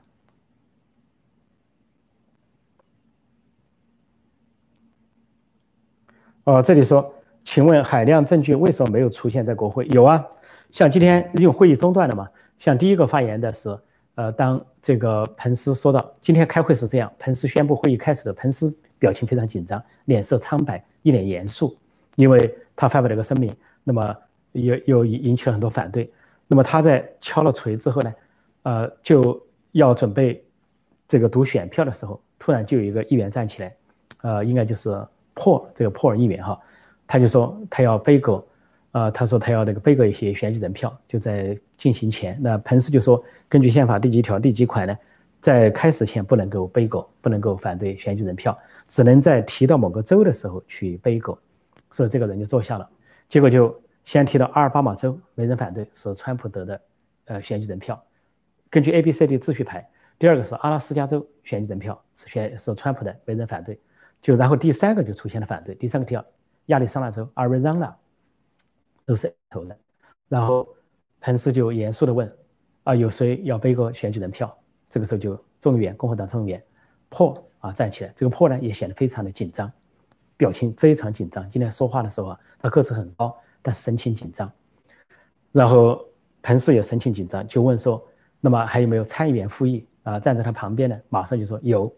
[6.45, 7.13] 哦，这里说。
[7.47, 9.87] 请问海量证据为什么没有出现在国会？
[9.89, 10.27] 有啊，
[10.71, 13.79] 像今天因为会议中断了嘛，像第一个发言的是，
[14.15, 21.77] 呃，当这个彭斯说到今天开会是这样，彭斯宣布会议开始的，彭斯表情非常紧张，脸色苍白，一脸严肃，
[22.17, 24.17] 因为他发表了一个声明，那么
[24.53, 26.11] 又又引起了很多反对。
[26.47, 28.15] 那么他在敲了锤之后呢，
[28.63, 29.41] 呃，就
[29.73, 30.45] 要准备
[31.09, 33.75] 这个读选票的时候，突然就有一个议员站起来，
[34.23, 34.91] 呃，应该就是
[35.33, 36.59] 珀这个珀尔议员哈。
[37.07, 38.47] 他就说他要背锅，
[38.93, 44.97] 啊，他说他要那个背锅一些选举人票，就在进行前，那彭斯就说，根据宪法第几条第几款呢，
[45.41, 48.57] 在开始前不能够背锅，不能够反对选举人票，
[48.89, 51.39] 只能在提到某个州的时候去背锅，
[51.95, 52.91] 所以这个人就坐下了。
[53.29, 56.81] 结果就先提到阿尔巴马州，没人反对，是川普得的，
[57.27, 58.05] 呃，选举人票。
[58.69, 63.79] 根据 A、B、C、D 秩序排，第二个是阿拉斯加州选举人票，是选是川普的，没人反对。
[64.21, 66.25] 就然后第三个就出现了反对，第三个提到。
[66.67, 67.93] 亚利桑那州 Arizona
[69.05, 69.79] 都是投的，
[70.29, 70.67] 然后
[71.21, 72.27] 彭斯就严肃地问
[72.85, 74.57] ：“啊，有谁要背个选举人票？”
[74.89, 76.65] 这个时候就众议员共和党众议员
[77.11, 79.71] 破啊站起来，这个破呢也显得非常的紧张，
[80.37, 81.49] 表情非常紧张。
[81.49, 84.51] 今天说话的时候啊，他个子很高，但是神情紧张。
[85.53, 86.05] 然后
[86.43, 88.05] 彭斯也神情紧张，就问说
[88.41, 91.91] ：“那么还有没有参议员复议？”啊，站在他旁边的马上就说：“有，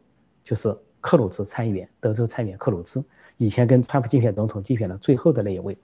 [0.45, 3.05] 就是克鲁兹参议员，德州参议员克鲁兹，
[3.37, 5.77] 以前跟川普竞选总统竞选的最后的那一位。”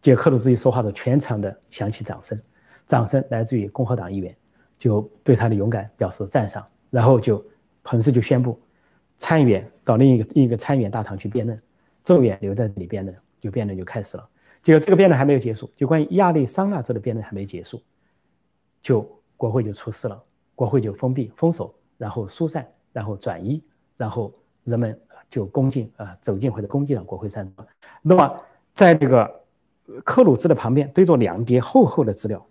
[0.00, 2.40] 杰克鲁兹一说话，时，全场的响起掌声，
[2.86, 4.34] 掌声来自于共和党议员，
[4.78, 6.64] 就对他的勇敢表示赞赏。
[6.88, 7.44] 然后就
[7.82, 8.58] 彭斯就宣布，
[9.16, 11.60] 参议员到另一个另一个参议员大堂去辩论，
[12.04, 14.28] 众议员留在这里辩论，就辩论就开始了。
[14.62, 17.80] 结果这个辩论还没有结束，就关于亚利桑那州的辩论还没结束，
[18.82, 20.22] 就国会就出事了。
[20.54, 23.62] 国会就封闭、封锁，然后疏散，然后转移，
[23.98, 24.32] 然后
[24.64, 24.98] 人们
[25.28, 27.46] 就攻进啊，走进或者攻进了国会山。
[28.00, 28.40] 那么，
[28.72, 29.30] 在这个
[30.02, 32.42] 克鲁兹的旁边堆着两叠厚厚的资料，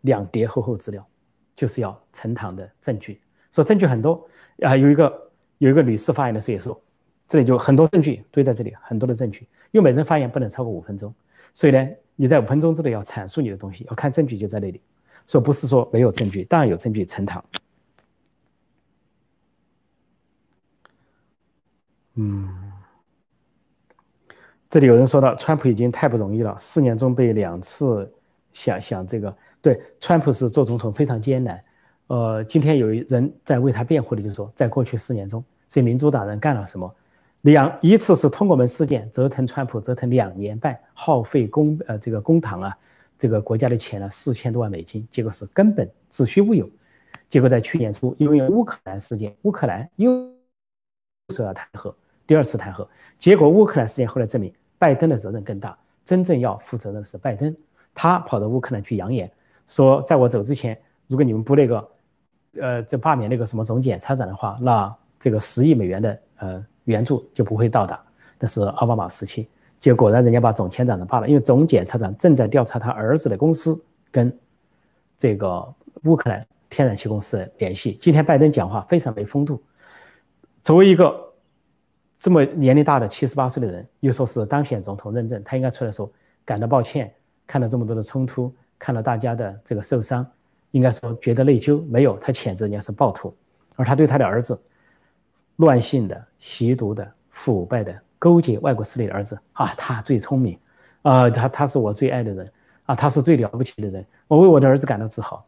[0.00, 1.06] 两叠厚厚资料，
[1.54, 3.20] 就是要呈堂的证据。
[3.52, 4.26] 说证据很多
[4.62, 5.29] 啊，有一个
[5.60, 6.82] 有一个女士发言的时候也说，
[7.28, 11.14] 这里就很多证据堆在这里，很多的证据，因为每人发言不能超过五分钟，
[11.52, 14.80] 所以呢，你在五分钟之内要阐述你的东西，要看证据就在那里。
[15.26, 17.44] 说不是说没有证据，当然有证据呈堂。
[22.14, 22.72] 嗯，
[24.70, 28.10] 这里有人说到，川普已经太不容易了，四年中被两次
[28.50, 31.62] 想想这个，对，川普是做总统非常艰难。
[32.10, 36.92] 呃，今天有人在为他辩护的，就说在过去四年中，这民主党人干了什么？
[37.42, 42.76] 两一次是通过门事件折腾川普，折腾两年半，耗费公呃这个公堂啊。
[43.16, 46.68] 这个国家的钱呢，四千多万美金，结果是根本子虚乌有。
[47.28, 50.10] 结果在去年初，因为乌克兰事件，乌克兰又
[51.28, 51.94] 说要弹劾，
[52.26, 52.84] 第二次弹劾。
[53.18, 57.54] 结果乌克兰事件后来证明，拜登的责任更大，真正要负责任的是拜登。
[57.94, 59.30] 他跑到乌克兰去扬言
[59.68, 61.88] 说，在我走之前，如果你们不那个，
[62.58, 68.02] 呃，这罢免那个什么总检察长的话，那这个十亿美元的呃援助就不会到达。
[68.38, 69.48] 那是奥巴马时期。
[69.78, 74.36] 结果呢，人家把总检察长罢了，因为总检察长正在调查他儿子的公司跟
[75.16, 77.96] 这个乌克兰天然气公司的联系。
[78.00, 79.62] 今天拜登讲话非常没风度，
[80.62, 81.18] 作为一个
[82.18, 86.10] 这么年龄大的七十八岁的人，又说是当选总统认证，他应该出来说
[86.44, 87.10] 感到抱歉，
[87.46, 90.26] 看到这么多的冲突，看到大家的这个受伤，
[90.70, 91.84] 应该说觉得内疚。
[91.86, 93.34] 没有，他谴责人家是暴徒，
[93.76, 94.60] 而他对他的儿子
[95.56, 97.98] 乱性的、吸毒的、腐败的。
[98.18, 100.58] 勾结外国势力的儿子啊，他最聪明，
[101.00, 102.52] 啊，他他是我最爱的人
[102.84, 105.42] 啊，他是最了不起的人，我为我的儿子感到自豪。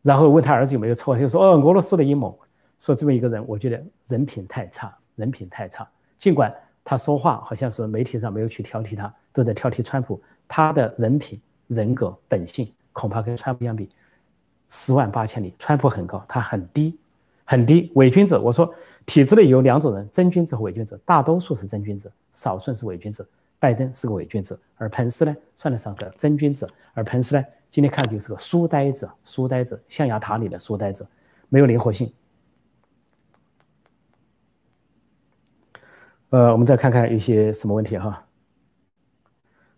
[0.00, 2.34] 然后问他儿子有没有错，就说哦，俄罗斯的阴谋。
[2.78, 5.86] 说这么一个人，我觉得人品太差，人品太差。
[6.18, 6.50] 尽管
[6.82, 13.90] 他说话好像是媒体上没有去挑剔他，都在挑剔川普，他的人品、人格、本性恐怕跟川普相比
[14.68, 15.54] 十万八千里。
[15.58, 16.98] 川普很高，他很低。
[17.46, 18.38] 很低，伪君子。
[18.38, 18.74] 我说，
[19.04, 20.98] 体制内有两种人：真君子和伪君子。
[21.04, 23.26] 大多数是真君子，少数是伪君子。
[23.58, 26.66] 拜登是个伪君子，而彭斯呢，算得上个真君子。
[26.94, 31.06] 而彭斯呢，今天看就是个书呆子，书呆子，象牙塔里的书呆子，
[31.50, 32.10] 没有灵活性。
[36.30, 38.23] 呃，我们再看看有些什么问题哈。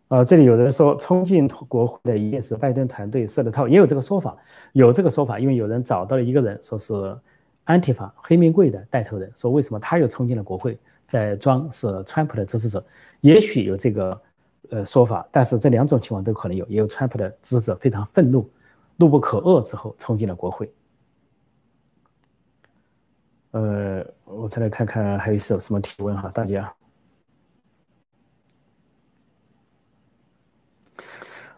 [0.08, 4.36] 呃，这里有人说冲进国会的一定是拜登团队设的套，也有这个说法，
[4.72, 7.16] 有这个说法，因为有人找到了一个人，说是。
[7.68, 12.86] 安提法黑名贵的带头人说：“为什么他又冲进了国会，在装是川普的支持者？
[13.22, 14.22] 也许有这个
[14.70, 16.64] 呃说法，但是这两种情况都可能有。
[16.66, 18.48] 也有川普的支持者非常愤怒、
[18.94, 20.72] 怒不可遏之后冲进了国会。
[23.50, 26.72] 呃，我再来看看还有什什么提问哈，大家。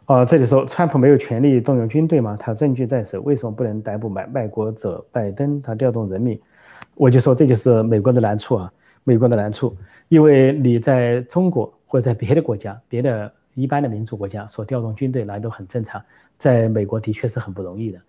[0.08, 2.34] 哦，这里说川普没有权利动用军队吗？
[2.40, 5.60] 他证据在手，为什么不能逮捕卖卖国者拜登？
[5.60, 6.40] 他调动人民，
[6.94, 8.72] 我就说这就是美国的难处啊，
[9.04, 9.76] 美国的难处，
[10.08, 16.02] 因为你在中国或者在别的国家、别的一般的民主国家所调动军队来都很正常，
[16.38, 18.00] 在美国的确是很不容易的。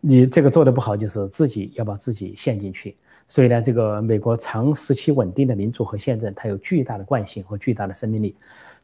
[0.00, 2.96] 你这个做的不好，就是自己要把自己陷进去。
[3.28, 8.34] 所以呢，这个美国长时期稳定的民主和宪政，它有巨大的惯性和巨大的生命力。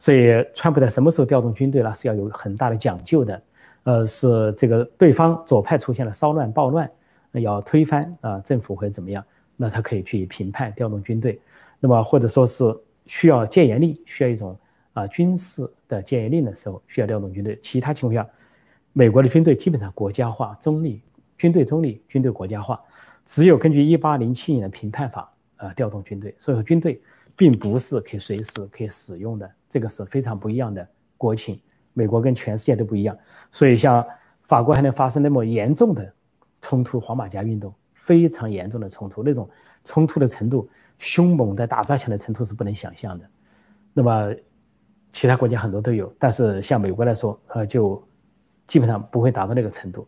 [0.01, 1.95] 所以，川普在什么时候调动军队呢？
[1.95, 3.43] 是要有很大的讲究的。
[3.85, 6.91] 呃，是这个对方左派出现了骚乱、暴乱，
[7.33, 9.23] 要推翻啊政府或者怎么样，
[9.57, 11.39] 那他可以去评判调动军队。
[11.79, 12.65] 那么或者说是
[13.05, 14.59] 需要戒严令，需要一种
[14.95, 17.59] 啊军事的戒严令的时候，需要调动军队。
[17.63, 18.27] 其他情况下，
[18.95, 21.03] 美国的军队基本上国家化、中立，
[21.37, 22.81] 军队中立，军队国家化，
[23.27, 26.35] 只有根据一八零七年的评判法啊调动军队。
[26.39, 27.01] 所以说，军队
[27.41, 29.51] 并不是可以随时可以使用的。
[29.67, 30.87] 这个是非常不一样的
[31.17, 31.59] 国情
[31.95, 33.17] 美国跟全世界都不一样，
[33.51, 34.07] 所以像
[34.43, 36.13] 法国还能发生那么严重的
[36.61, 39.49] 冲突，黄马甲运动非常严重的冲突，那种
[39.85, 40.69] 冲突的程度、
[40.99, 43.27] 凶猛的打砸抢的程度是不能想象的。
[43.95, 44.35] 那么
[45.11, 48.07] 其他国家很多都有，但是像美国来说，呃，就
[48.67, 50.07] 基本上不会达到那个程度。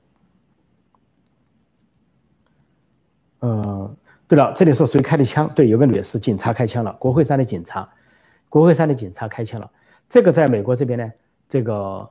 [3.40, 3.96] 嗯，
[4.32, 5.46] 对了，这里说谁开的枪？
[5.54, 7.86] 对，有个女士，警察开枪了，国会山的警察，
[8.48, 9.70] 国会山的警察开枪了。
[10.08, 11.12] 这个在美国这边呢，
[11.46, 12.08] 这个。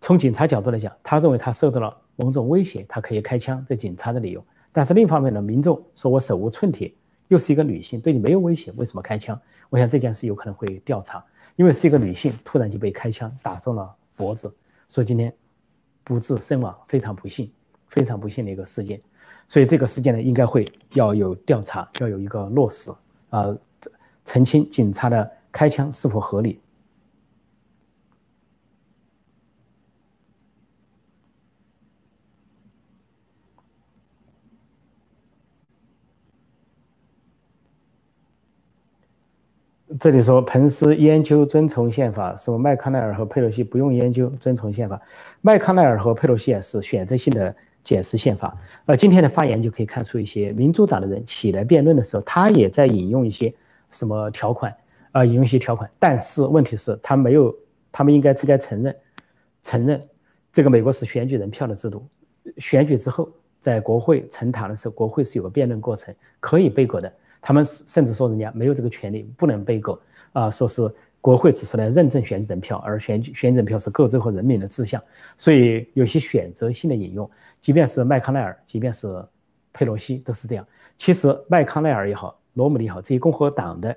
[0.00, 4.40] 从警察角度来讲，他认为他受到了某种威胁，他可以开枪，这警察的理由。
[4.70, 6.94] 但是另一方面呢，民众说我手无寸铁，
[7.26, 9.36] 又是一个女性，对你没有威胁，为什么开枪？
[9.68, 11.24] 我想这件事有可能会调查，
[11.56, 14.48] 因为是一个女性突然就被开枪打中了脖子，
[14.86, 15.34] 所以今天
[16.04, 17.50] 不治身亡，非常不幸，
[17.88, 19.00] 非常不幸的一个事件。
[19.48, 22.90] 所以这个事件呢，应该会要有调查，要有一个落实
[23.30, 23.46] 啊，
[24.22, 26.60] 澄清警察的开枪是否合理。
[39.98, 45.00] 这里说，彭斯研究遵从宪法，说麦康奈尔和佩洛西不用研究遵从宪法。
[45.40, 47.56] 麦康奈尔和佩洛西是选择性的
[47.88, 48.54] 解释宪法。
[48.84, 53.50] 呃，今天的发言就可以看出一些民主党的人起来辩论的时候，他也在引用一些
[53.90, 54.76] 什么条款，
[55.12, 55.88] 啊，引用一些条款。
[55.98, 57.54] 但是问题是，他没有，
[57.90, 58.94] 他们应该应该承认，
[59.62, 60.06] 承认
[60.52, 62.06] 这个美国是选举人票的制度。
[62.58, 67.10] 选举之后，在国会呈堂的时候，国会是有个辩论过程，可以背锅的。
[67.40, 69.98] 他们甚至说人家没有这个权利，不能被告
[70.34, 70.82] 啊，说是
[71.20, 75.02] 国会只是来认证选举人票，而选举选举人票是各州和人民的志向，
[75.36, 77.28] 所以有些选择性的引用，
[77.60, 79.24] 即便是麦康奈尔，即便是
[79.72, 80.66] 佩洛西都是这样。
[80.96, 83.96] 其实麦康奈尔也好，罗姆尼也好，这些共和党的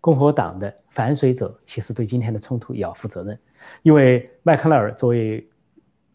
[0.00, 3.38] 共和党的反水者，其实对今天的冲突也要负责任，
[3.82, 5.46] 因为麦康奈尔作为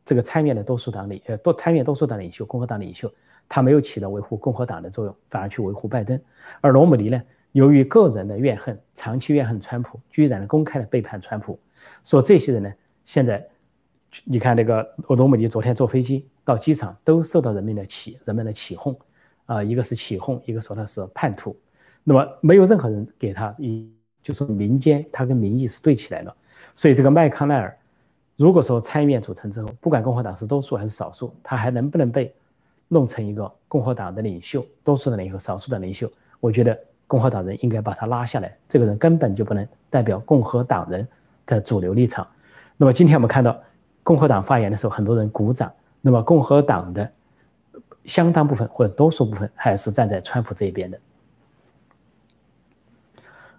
[0.04, 3.12] 这个参院的多数党领呃多参院多数党领袖，共和党领袖。
[3.48, 6.20] 他没有起到维护共和党的作用，反而去维护拜登。
[6.62, 7.22] 而罗姆尼呢，
[7.56, 11.58] 由于个人的怨恨，长期怨恨川普，居然公开的背叛川普。
[12.04, 12.74] 说这些人呢，
[13.06, 13.48] 现在
[14.26, 18.94] 你看那个罗姆尼昨天坐飞机到机场，都受到人民的起人们的起哄，
[19.46, 21.58] 啊，一个是起哄，一个说他是叛徒。
[22.04, 23.90] 那么没有任何人给他一，
[24.22, 26.36] 就说民间他跟民意是对起来了。
[26.76, 27.78] 所以这个麦康奈尔，
[28.36, 32.36] 如果说参议院组成之后，不管共和党是多数还是少数，他还能不能被？
[32.88, 38.58] 弄成一个共和党的领袖，多数的领袖，少数的领袖，我觉得共和党人应该把他拉下来。
[38.68, 41.08] 这个人根本就不能代表共和党人
[41.46, 42.28] 的主流立场。
[42.78, 43.58] 那么今天我们看到
[44.04, 45.72] 共和党发言的时候，很多人鼓掌。
[46.02, 47.12] 那么共和党的
[48.04, 51.00] 相当部分或者多数部分还是站在川普这一边的。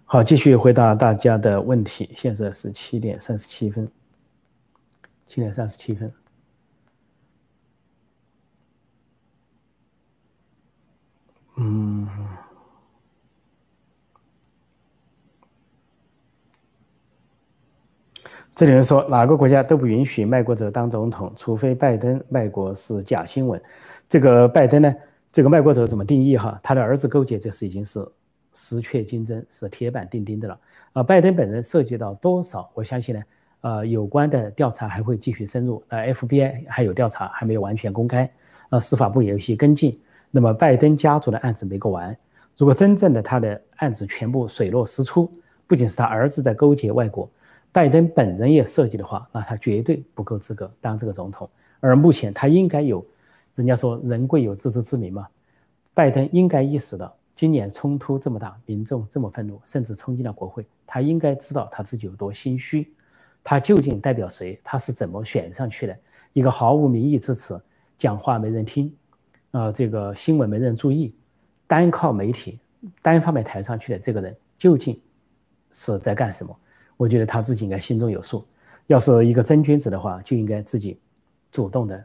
[0.05, 2.09] 好，继续回答大家的问题。
[2.15, 3.91] 现在是七点三十七分，
[5.27, 6.13] 七点三十七分。
[11.57, 11.96] 嗯，
[18.57, 23.61] 这里人说哪个国家都不允许卖国者当总统，除非拜登卖国是假新闻。
[24.09, 24.97] 这个拜登呢，
[25.31, 26.59] 这个卖国者怎么定义哈？
[26.63, 28.03] 他的儿子勾结，这是已经是
[28.55, 30.59] 实确金针，是铁板钉钉的了。
[30.95, 32.71] 啊，拜登本人涉及到多少？
[32.73, 33.23] 我相信呢，
[33.61, 35.85] 呃，有关的调查还会继续深入。
[35.89, 38.33] 呃，FBI 还有调查还没有完全公开，
[38.71, 40.01] 呃，司法部也有一些跟进。
[40.31, 42.17] 那么拜登家族的案子没过完，
[42.57, 45.31] 如果真正的他的案子全部水落石出，
[45.67, 47.29] 不仅是他儿子在勾结外国，
[47.77, 51.47] 拜登本人也涉及的话，那他绝对不够资格当这个总统。
[51.79, 53.05] 而目前他应该有，
[53.55, 55.29] 人家说人贵有自知之明嘛，
[55.93, 62.91] 拜登应该意识到今年冲突这么大，民众这么愤怒，甚至冲进了国会，他应该知道他自己有多心虚，
[63.45, 64.59] 他究竟代表谁？
[64.65, 65.95] 他是怎么选上去的？
[66.33, 67.61] 一个毫无民意支持，
[67.99, 68.91] 讲话没人听。
[69.51, 71.15] 啊，这个新闻没人注意，
[71.67, 72.59] 单靠媒体
[73.03, 74.99] 单方面抬上去的这个人究竟
[75.73, 76.59] 是在干什么？
[76.97, 78.45] 我觉得他自己应该心中有数。
[78.87, 80.99] 要是一个真君子的话，就应该自己
[81.51, 82.05] 主动的、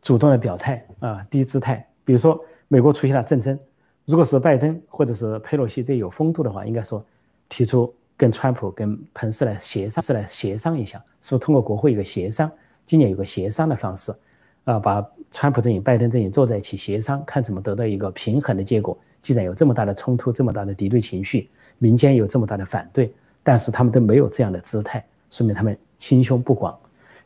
[0.00, 1.86] 主动的表态啊，低姿态。
[2.04, 3.58] 比如说，美国出现了战争，
[4.06, 7.04] 如果是拜登或者是佩洛西这有风度的话，应该说
[7.48, 12.50] 提出跟川普、跟彭斯来协商，是来协商一下，是不是通过国会一个协商？
[12.84, 14.12] 今年有个协商的方式。
[14.64, 18.96] 啊，把川普阵营、拜登阵营坐在一起协商，看怎么得到一个平衡的结果。
[19.20, 23.12] 既然有这么大的冲突，这么大的敌对情绪，民间有这么大的反对，
[23.42, 26.78] 但是他们都没有这样的姿态，说明他们心胸不广，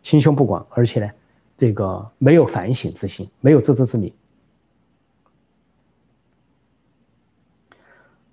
[0.03, 1.11] 心胸不广，而且呢，
[1.57, 4.13] 这个没有反省之心，没有自知之明。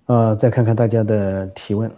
[0.06, 1.90] 呃，再看看大家的提问。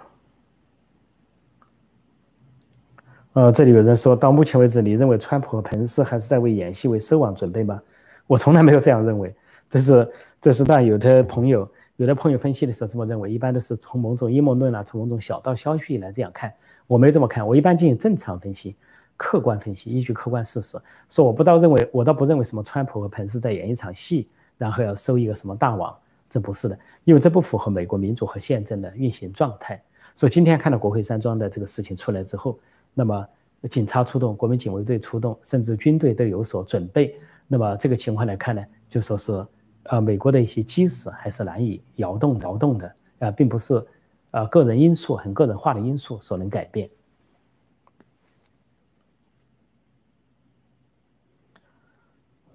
[3.32, 7.82] 呃，这里有人说到目前为止，你认为川普和彭斯还是在为演戏、为收网准备吗？
[8.26, 9.34] 我从来没有这样认为。
[9.68, 16.52] 这是这是但有的朋友有的朋友分析的时候这么认为，一般都是从某种阴谋论啊，从某种小道消息来这样看。
[16.86, 18.76] 我没这么看，我一般进行正常分析、
[19.16, 20.78] 客观分析，依据客观事实
[21.08, 21.24] 说。
[21.24, 24.28] 我不倒认为，我倒不认为什么川普和彭斯在演一场戏，
[24.58, 25.96] 然后要收一个什么大网，
[26.28, 29.82] 这不是的，因为这不符合美国民主和宪政的运行状态。
[30.14, 32.58] 所以今天看到国会山庄的这个事情出来之后。
[32.98, 33.26] 那么，
[33.68, 37.14] 警察出动，国民警卫队出动，甚至军队都有所准备。
[37.46, 39.44] 那么这个情况来看呢，就说是，
[39.88, 43.84] 呃，美国的一些基石还是难以摇动摇动的，啊，并不是，
[44.30, 46.88] 呃，个人因素很个人化的因素所能改变。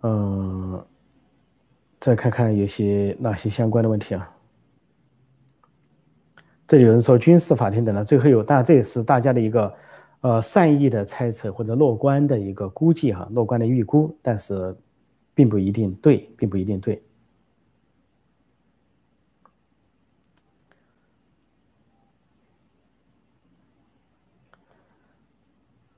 [0.01, 0.85] 嗯，
[1.99, 4.35] 再看看有些哪些相关的问题啊？
[6.67, 9.73] 这里有人说军事法庭等等，最后有，但这也是大家的一个。
[10.21, 14.77] 呃，善意的猜测或者乐观的一个估计哈，乐观的预估，但是
[15.33, 17.01] 并不一定对，并不一定对。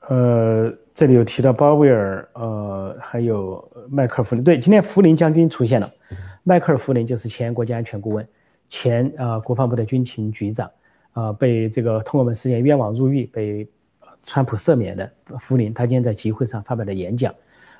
[0.07, 4.43] 呃，这里有提到鲍威尔，呃，还有迈克尔·福林。
[4.43, 5.91] 对，今天福林将军出现了。
[6.43, 8.27] 迈克尔·福林就是前国家安全顾问，
[8.69, 10.69] 前啊国防部的军情局长，
[11.13, 13.67] 啊，被这个通俄门事件冤枉入狱，被。
[14.25, 17.35] 川普赦免的福林，他今天在集会上发表了演讲，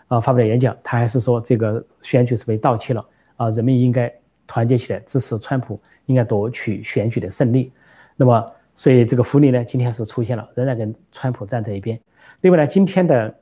[0.10, 3.06] 啊，发表了演讲，他还是说这个选举是被盗窃了，
[3.38, 4.14] 啊，人民应该
[4.46, 7.72] 团结起来支持川普，应该夺取选举的胜利。
[8.18, 12.00] 那么，所以这个福利呢，今天是出现了，仍然跟川普站在一边。
[12.42, 13.34] 另外呢，今天的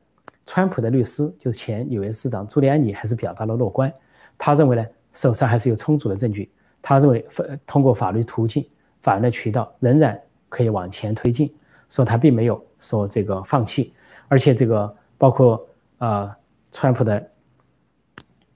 [0.45, 3.91] 川普的律师，就是前纽约市长朱利安尼，还是表达了乐观，
[4.37, 6.51] 他认为呢，手上还是有充足的证据，
[6.81, 7.25] 他认为
[7.65, 8.67] 通过法律途径、
[9.01, 10.19] 法律的渠道，仍然
[10.49, 11.53] 可以往前推进。
[11.89, 13.93] 说他并没有说这个放弃，
[14.29, 15.67] 而且这个包括
[15.97, 16.33] 啊，
[16.71, 17.29] 川普的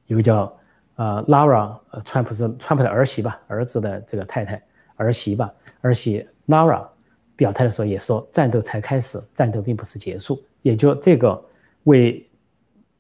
[0.08, 0.58] 有个叫
[0.96, 4.62] 啊 Lara，川普是川普的儿媳吧，儿子的这个太太
[4.96, 6.88] 儿媳吧，儿媳 Nara
[7.36, 11.44] 表态的时候也说，战斗才开始，战斗并不是结束，也就这个
[11.84, 12.26] 为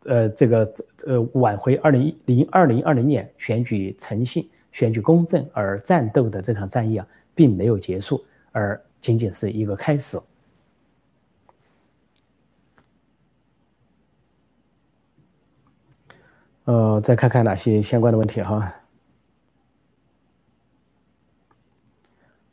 [0.05, 0.73] 呃这个
[1.05, 8.81] 呃挽回二零零二零二零年选举诚信、选举公正而战斗的这场战役啊，并没有结束，而。
[9.01, 10.19] 仅仅是一个开始。
[16.63, 18.73] 呃，再看看哪些相关的问题哈。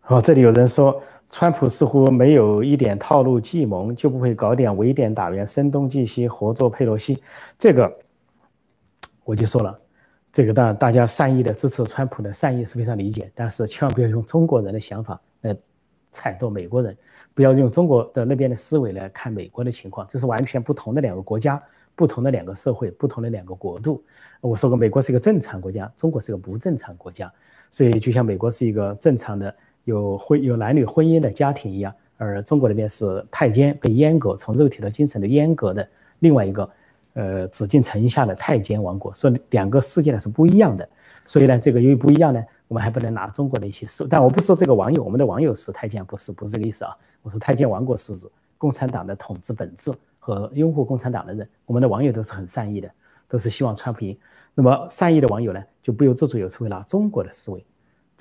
[0.04, 1.00] 好，这里有人说，
[1.30, 7.22] 川普似乎没有一点套路计谋，就不会搞点围点打援、声东击西、合作佩洛西。
[7.56, 7.90] 这个
[9.22, 9.78] 我就说了，
[10.32, 15.56] 这个当然大家善意的支持川普的善意是非常理解，但是千万不要用中国人的想法来。
[16.14, 16.94] 踩到美国人，
[17.32, 21.58] 不要用中国的那边的思维来看美国的情况，这是完全不同的两个国家，
[21.94, 24.04] 不同的两个社会，不同的两个国度。
[24.42, 27.32] 我说过，美国是一个正常国家，中国是个不正常国家。
[27.70, 35.86] 所以，就像美国是一个正常的有婚有男女婚姻的家庭一样，而中国那边是太监被阉割，从肉体到精神的阉割的
[36.20, 36.70] 另外一个，
[37.14, 39.12] 呃，紫禁城下的太监王国。
[39.14, 40.88] 所以，两个世界呢是不一样的。
[41.26, 42.44] 所以呢，这个由于不一样呢。
[42.68, 46.96] 我们还不能拿中国的一些事，但我不说这个网友，我们的网友是太监，不是不是这个意思啊。
[47.20, 48.26] 我说太监王国是指
[48.56, 52.90] 共产党的统治本质和拥护共产党的人，我们的网友都是很善意的，
[53.28, 54.16] 都是希望川普赢。
[54.54, 57.62] 那么善意的网友呢，就不由自主有时会拿中国的思维，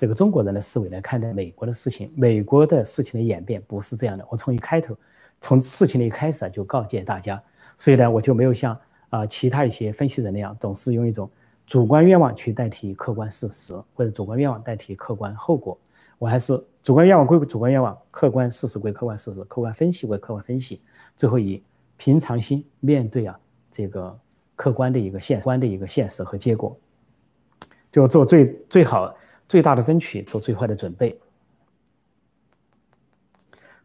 [0.02, 4.26] 这个中国人的思维来看待美国的事情，美国的事情的演变不是这样的。
[4.28, 4.96] 我从一开头，
[5.40, 7.40] 从事情的一开始啊，就告诫大家，
[7.78, 8.76] 所以呢，我就没有像
[9.10, 11.30] 啊其他一些分析人那样，总是用一种。
[11.68, 15.78] 主观愿望去代替客观事实，或者主观愿望代替客观后果，
[16.18, 20.82] 我还是主观愿望归主观愿望，客观事实归客观事实，客观分析归客观分析，
[21.16, 21.62] 最后以
[21.96, 23.38] 平常心面对啊
[23.70, 24.18] 这个
[24.56, 26.76] 客观的一个现观的一个现实和结果，
[27.92, 29.14] 就做最最好
[29.52, 31.20] 最大的争取，做最坏的准备。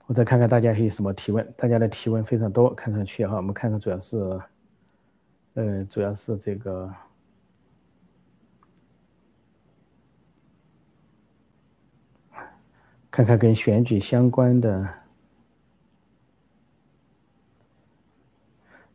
[0.06, 4.40] 我再看看大家还有什么提问，大家的提问非常多，看上去哈，我们看看主要是，
[5.56, 6.90] 呃，主要是这个。
[13.12, 14.90] 看看跟选举相关的，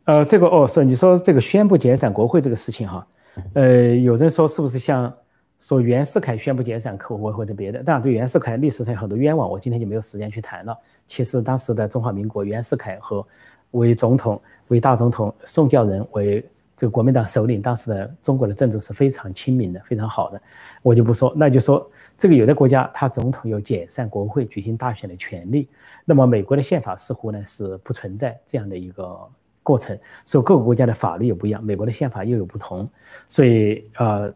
[0.05, 3.07] 呃，这个哦，是你说这个宣布解散国会这个事情哈，
[3.53, 5.15] 呃，有人说是不是像
[5.63, 7.81] 说袁世凯宣布解散国会或者别的？
[7.81, 10.77] 当然，对袁世凯历史上有很多冤枉，我今天就没有时间去谈了。
[11.07, 13.25] 其实当时的中华民国，袁世凯和
[13.71, 16.45] 为总统、为大总统、宋教仁为。
[16.75, 20.41] 这个国民党首领当时的中国的政治是非常亲民的，非常好的，
[20.81, 21.31] 我就不说。
[21.35, 25.69] 那就说这个有的国家他总统有解散国会、举行大选的权利，
[26.03, 29.17] 那么美国的宪法似乎呢是不存在这样的一个
[29.61, 32.89] 过程，所以各个国家的法律也不一样，美国的宪法又有不同，
[33.29, 34.33] 所以呃，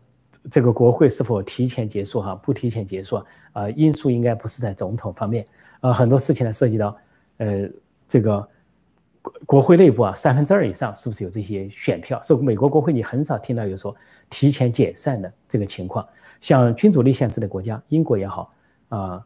[0.49, 3.21] 这个国会是否提前结束哈，不提前结束
[3.53, 5.45] 啊，因素应该不是在总统方面，
[5.82, 6.97] 呃，很多事情呢涉及到
[7.38, 7.69] 呃
[8.07, 8.47] 这个。
[9.21, 12.21] 国国会内部啊，三分之二以上是不是有这些选票？
[12.21, 13.93] 所以美国国会你很少听到有说
[14.30, 16.07] 提前解散的这个情况。
[16.39, 18.53] 像君主立宪制的国家，英国也好
[18.88, 19.21] 啊，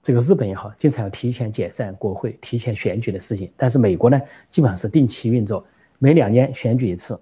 [0.00, 3.52] 这个日本也好，经常要提前解散国会、提前选举的事情。
[3.58, 4.18] 但是美国呢，
[4.50, 5.62] 基本上是定期运作，
[5.98, 7.20] 每两年选举一次，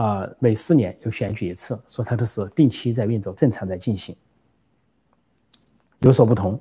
[0.00, 4.16] 啊，每四年有选举一次，说它都是定期在运作，正常在进行，
[5.98, 6.58] 有所不同。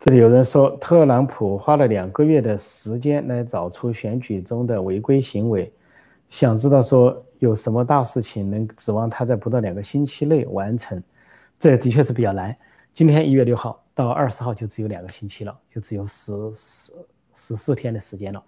[0.00, 5.72] 这里有人说，特朗普花了两个月的时间来找出选举中的违规行为，
[6.28, 11.00] 想知道说有什么大事情能指望他在不到两个星期内完成？
[11.58, 12.56] 这的确是比较难。
[12.92, 16.92] 今天一月六号到二十号就只有两个星期了，就只有十十
[17.34, 18.44] 十四天的时间了。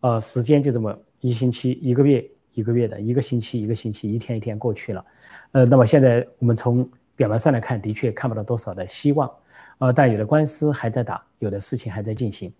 [0.00, 5.04] 呃，时间就这么一星期、一个月、一个月的一个星期、一个星期，一天一天过去了。
[5.52, 9.30] 呃，那么现在我们从表面上来看，的确看不到多少的希望。
[9.78, 12.52] 呃，但有的官司还在打，有的事情还在进行。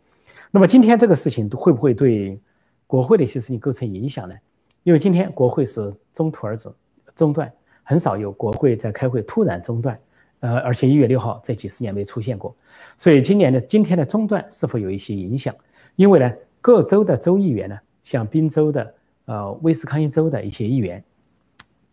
[0.51, 2.41] 那么今天这个事情会不会对
[2.89, 4.35] 国会的一些事情构成影响呢？
[4.83, 6.69] 因为今天国会是中途而止，
[7.15, 7.53] 中断，
[7.93, 9.99] 很少有国会在开会突然中断。
[10.41, 12.57] 呃，而且一月六号这几十年没出现过，
[12.97, 15.55] 所以今年的今天的中断是否有一些影响？
[15.95, 16.33] 因为呢，
[16.63, 18.95] 各州的州议员呢，像宾州的、
[19.27, 21.05] 呃威斯康星州的一些议员，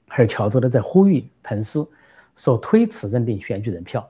[0.07, 1.85] 还有乔州的，在呼吁彭斯
[2.35, 4.09] 说推迟认定选举人票。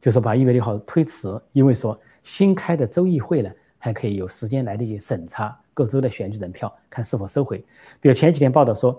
[0.00, 7.58] 就是把一月六号推迟，因为说新开的州议会呢，还可以有时间来得及审查各州的选举人票，看是否收回。
[8.00, 8.98] 比如前几天报道说，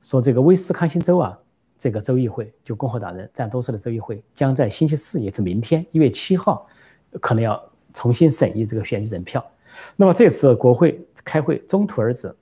[0.00, 1.38] 说这个威斯康星州啊，
[1.78, 6.66] 这个州议会就共和党人占多数的州议会，将在星期四，也是明天一月七号，
[7.20, 7.62] 可能要
[7.92, 9.44] 重新审议这个选举人票。
[9.96, 12.34] 那么这次国会开会中途而止，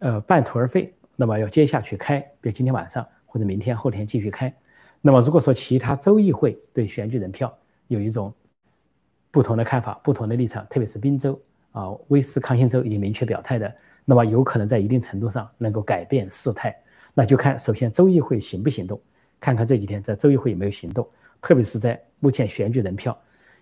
[0.00, 4.52] 呃，半途而废，那么要接下去开，比如今天晚上或者明天后天继续开。
[5.00, 7.52] 那么，如果说其他州议会对选举人票
[7.88, 8.32] 有一种
[9.30, 11.40] 不同的看法、不同的立场，特别是宾州
[11.72, 13.74] 啊、威斯康星州已经明确表态的，
[14.04, 16.76] 那么有可能在一定程度上能够改变事态。
[17.14, 19.00] 那就看首先州议会行不行动，
[19.40, 21.08] 看看这几天在州议会有没有行动，
[21.40, 23.16] 特别是在目前选举人票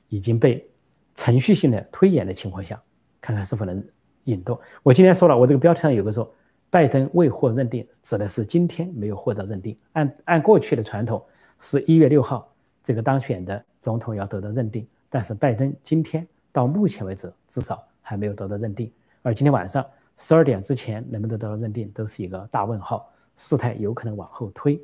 [0.08, 0.68] 已经被
[1.14, 2.80] 程序性的推演的情况下，
[3.20, 3.82] 看看是否能
[4.24, 4.58] 引动。
[4.82, 6.32] 我今天说了，我这个标题上有个说。
[6.72, 9.76] 拜登未获认定，指的是今天没有获得认定。
[9.94, 11.20] 按按过去的传统，
[11.58, 12.48] 是一月六号
[12.80, 18.88] 这个当选的总统要得到认定，但是拜登今天到目前为止至少还没有得到认定。
[19.22, 19.84] 而今天晚上
[20.16, 24.78] 十二点之前能不能得到认定，都是一个大问号，事态有可能往后推。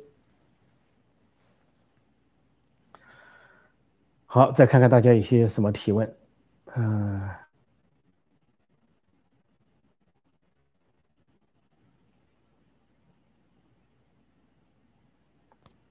[4.25, 6.17] 好，再看看大家有些什么提问，
[6.75, 7.29] 嗯。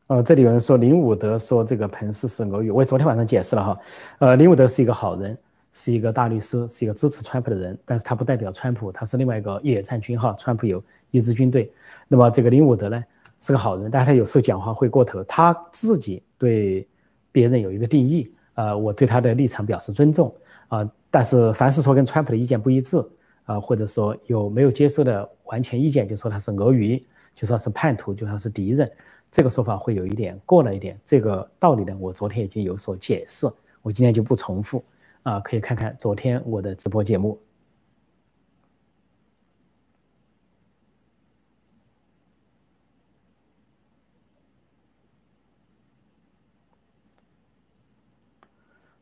[0.08, 3.80] 哦，这里有人说林伍德说这个彭斯是俄语，我昨天晚上解释了哈。
[4.18, 5.38] 呃，林伍德是一个好人，
[5.78, 11.70] 是一个大律师，是一个支持川普的人，但是他不代表川普，他是另外一个野战军哈，川普有一支军队。
[12.08, 13.04] 那么这个林伍德呢
[13.40, 16.88] 是个好人，但他有时候讲话会过头，他自己对
[17.30, 20.34] 别人有一个定义，呃，我对他的立场表示尊重
[20.68, 22.96] 啊，但是凡是说跟川普的意见不一致
[23.44, 27.04] 啊，或者说有没有接受的完全意见，就说他是俄语，
[27.34, 28.90] 就说是叛徒，就说是敌人。
[29.30, 33.46] 这个说法会有一点过了一点，这个道理呢，我昨天已经有所解释，
[33.82, 34.82] 我今天就不重复
[35.26, 37.36] 啊，可以看看昨天我的直播节目。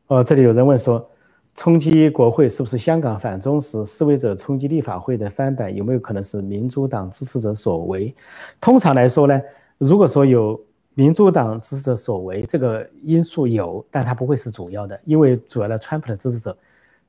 [0.07, 1.07] 哦，这里有人问说，
[1.53, 8.15] 冲击国会是不是香港反中时示威者冲击立法会的翻版，有没有可能是民主党支持者所为？
[8.59, 9.39] 通常来说呢？
[9.77, 10.59] 如果说有
[10.97, 16.57] 民主党支持者所为，这个因素有，但它不会是主要的，因为主要的川普的支持者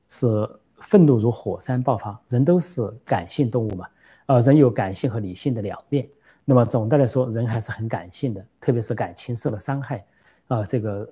[0.09, 0.27] 是
[0.75, 3.87] 愤怒如火山爆发，人都是感性动物嘛，
[4.25, 6.05] 呃，人有感性和理性的两面。
[6.43, 10.05] 那么总的来说，人还是很感性的，特别是感情受了伤害，
[10.49, 11.09] 啊，这个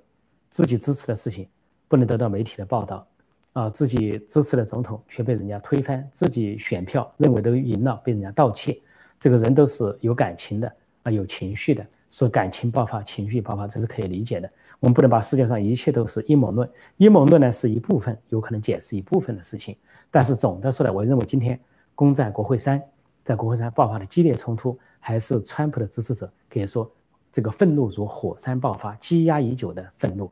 [0.50, 1.48] 自己支持的事情
[1.88, 3.06] 不能得到媒体的报道，
[3.54, 8.78] 啊，自己支持的总统却被人家推翻，自己选票认为都赢了，被人家盗窃，
[9.18, 10.70] 这个人都是有感情的。
[11.02, 14.50] 啊，有情绪的，说感情爆发、情绪爆发，这是可以理解的。
[14.80, 19.76] 我们不能把世界上一切都是阴谋论，阴谋论呢是一部分，有可能解释一部分的事情。
[20.10, 21.58] 但是总的说来，我认为今天
[21.94, 22.82] 攻占国会山，
[23.24, 26.90] 在国会山爆发的激烈冲突，还是川普的支持者可以说
[27.32, 30.30] 这个愤怒如火山爆发，积压已久的愤怒，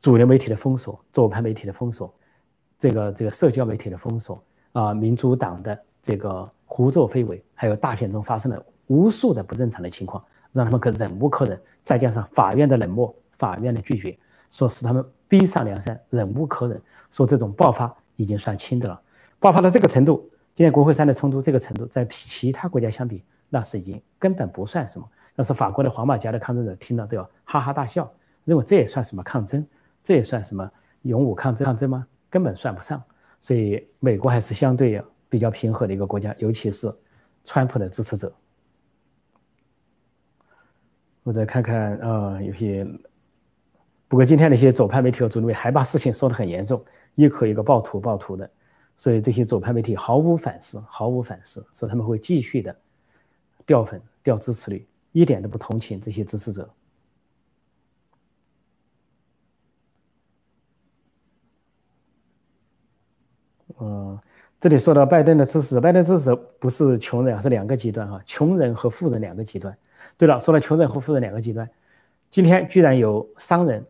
[0.00, 2.12] 主流媒体的封锁，左派媒体的封锁，
[2.78, 4.42] 这个这个社交媒体的封锁
[4.72, 13.14] 啊，民主党的这个胡作非为，还有大选中发生了无数的不正常的情况，让他们可忍无可忍，再加上法院的冷漠。
[13.38, 14.18] 法院的拒绝，
[14.50, 16.82] 说使他们逼上梁山，忍无可忍。
[17.08, 19.00] 说这种爆发已经算轻的了，
[19.38, 25.08] 爆发到这个程度，今天国会山的冲突这个程度，在其他国家相比，那是已经根本不算什么。
[25.36, 28.12] 要是法国的黄马甲的抗争者听到都要哈哈大笑，
[28.44, 29.64] 认为这也算什么抗争？
[30.02, 30.68] 这也算什么
[31.02, 32.04] 勇武抗争抗争吗？
[32.28, 33.00] 根本算不上。
[33.40, 36.92] 所以美国还是相对比较平和的一个国家，尤其是
[37.44, 38.32] 川普的支持者。
[41.22, 42.86] 我再看看啊，有些。
[44.10, 46.82] 不过今天那些左派媒体和主流媒体还把事情说得很严重，
[47.14, 48.50] 一口一个暴徒暴徒的，
[48.96, 52.74] 所以这些左派媒体毫无反思，毫无反思，说他们会继续的
[53.66, 56.70] 掉粉、掉支持率，一点都不同情这些支持者。
[63.78, 64.18] 嗯，
[64.58, 69.76] 这里说到拜登的支持，拜登支持者不是穷人，是两个极端哈，穷人和富人两个极端。
[70.18, 71.66] 对了，说了穷人和富人两个极端，
[72.28, 73.82] 今天居然有商人。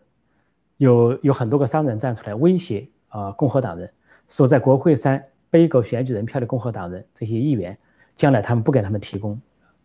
[0.76, 3.92] 有有很多个商人站出来威胁啊，共和党人
[4.28, 5.20] 说，在国会山
[5.50, 7.76] 背个选举人票的共和党人这些议员，
[8.16, 9.36] 将来他们不给他们提供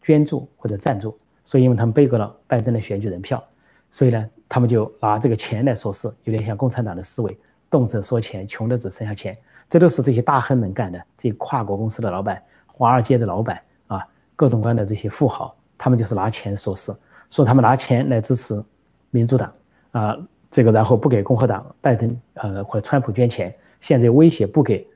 [0.04, 3.44] 捐助或者赞助，所以因为他们背个了拜登的选举人票，
[3.90, 7.36] 所以呢，他们就拿这个钱来说事，有点像共产党的思维，
[7.72, 9.36] 动辄说钱，穷的只剩下钱，
[9.68, 16.96] 这都是这些大亨们干的，这些跨国公司的老板、华尔街的老板啊，各种各样的这些富豪，他们就是拿钱说事，
[17.30, 18.64] 说他们拿钱来支持
[19.12, 19.54] 民主党
[19.92, 20.18] 啊。
[20.50, 24.88] 这个然后不给共和党拜登呃或川普捐钱，现在威胁不给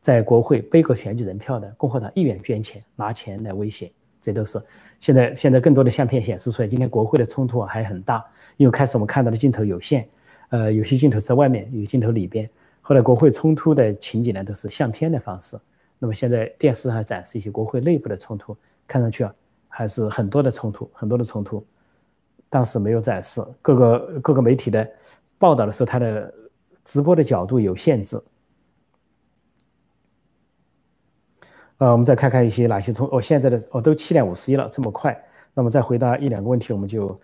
[0.00, 3.90] 在国会背个选举人票的共和党议员捐钱，拿钱来威胁，
[4.20, 4.62] 这都是
[5.00, 8.24] 现在现在更多的相片显示出来，今天国会的冲突还很大，
[8.56, 10.06] 因为开始我们看到的镜头有限，
[10.50, 12.48] 呃有些镜头在外面，有镜头里边，
[12.82, 15.58] 后来国会冲突的情景呢都是相片的方式，
[15.98, 19.34] 那么现在电视上展示一些国会内部的冲突，看上去啊
[19.76, 21.62] 还是很多的冲突，很多的冲突。
[22.48, 24.88] 当时没有展示，各个各个媒体的
[25.36, 26.32] 报道的时候，它的
[26.82, 28.18] 直播的角度有限制。
[31.76, 35.14] 呃，我们再看看一些哪些从哦，现在的哦都七点五十一了，这么快。
[35.52, 37.20] 那么再回答一两个问题，我们就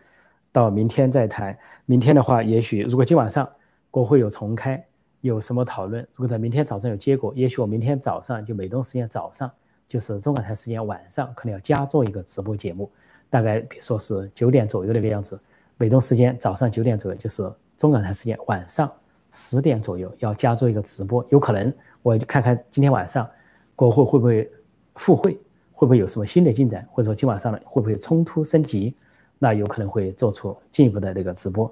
[0.52, 1.58] 到明天再谈。
[1.86, 3.48] 明天的话，也许如果今晚上
[3.90, 4.86] 国会有重开，
[5.22, 9.50] 有什么讨论，如果在明天早上有结果，也许我明天早上就美东时间早上，
[9.92, 12.90] 就是中港台时间晚上，可能要加做一个直播节目。
[13.28, 15.38] 大概比如说是九点左右那个样子，
[15.76, 18.90] 美东时间早上九点左右，就是中港台时间晚上
[19.32, 21.70] 十点左右要加做一个直播，有可能
[22.00, 23.28] 我就看看今天晚上
[23.76, 24.50] 国会会不会
[24.94, 25.32] 复会，
[25.74, 28.94] 会不会有什么新的进展，或者说今晚上呢会不会冲突升级，
[29.38, 31.70] 那有可能会做出进一步的这个直播。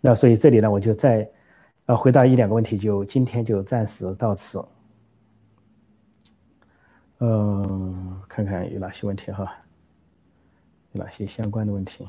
[0.00, 1.28] 那所以这里呢，我就再
[1.84, 4.58] 呃回答一两个问题，就今天就暂时到此。
[7.20, 9.52] 嗯，看看有哪些问题哈。
[10.92, 12.06] 有哪些相关的问题？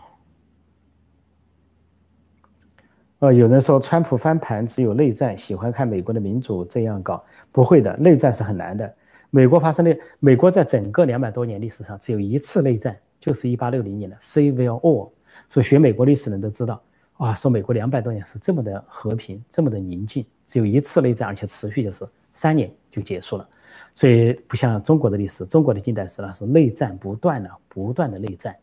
[3.20, 8.95] 呃，有人说川普翻盘只有内战，喜欢看美国的民主这样搞，不会的，内战是很难的。
[9.32, 15.12] 美国发生的，美国在整个两百多年历史上只有一次内战，就是一八六零年的 Civil War。
[15.49, 16.82] 所以学美国历史的人都知道，
[17.18, 22.07] 啊，说美国两百多年是这么的和平，这么的宁静，只有一次内战，而且持续就是
[22.39, 23.45] 三年就结束了。
[23.93, 28.55] 所以不像中国的历史，中国的近代史呢是内战不断的，不断的内战。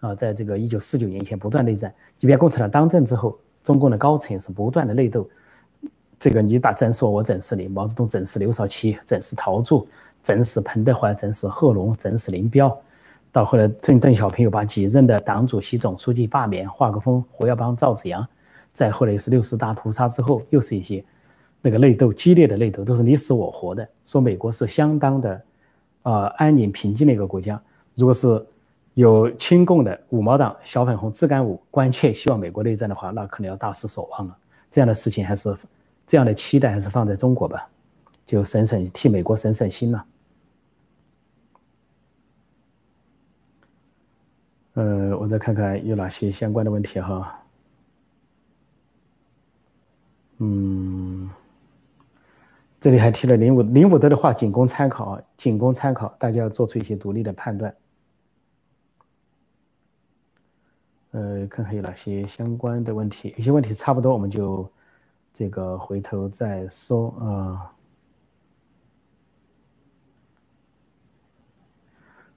[0.00, 5.26] 啊，在这个一九四九年前不断内战，即便共产党当政之后，中共的高层也是不断的内斗。
[6.18, 7.68] 这个你打整死我，我整死你。
[7.68, 9.88] 毛泽东整死刘少奇，整死陶铸，
[10.22, 12.76] 整死彭德怀，整死贺龙，整死林彪。
[13.30, 18.26] 到后来，邓邓小平又把几任的党主席、总书记罢免，华国锋、胡耀邦、赵紫阳。
[18.72, 21.02] 再后来又是六四大屠杀之后，又是一些
[21.62, 23.88] 那个内斗激烈的内斗，都是你死我活的。
[24.04, 25.42] 说美国是相当的
[26.02, 27.58] 啊安宁平静的一个国家，
[27.94, 28.44] 如果是。
[28.94, 34.36] 有亲共的五毛党、小粉红、自干五关切希望美国内战的话，那可能要大失所望了。
[34.70, 35.56] 这样的事情还是
[36.06, 37.66] 这样的期待还是放在中国吧，
[38.26, 40.06] 就省省替美国省省心了。
[44.74, 47.42] 呃，我再看看有哪些相关的问题哈。
[50.36, 51.01] 嗯，
[52.82, 57.72] 这里还提了林武林武德的话，仅供参考，仅供参考，大家要做出一些独立的判断。
[61.12, 64.68] 呃，看看有哪些相关的问题，有些问题差不多，我们就
[65.32, 67.72] 这个回头再说啊。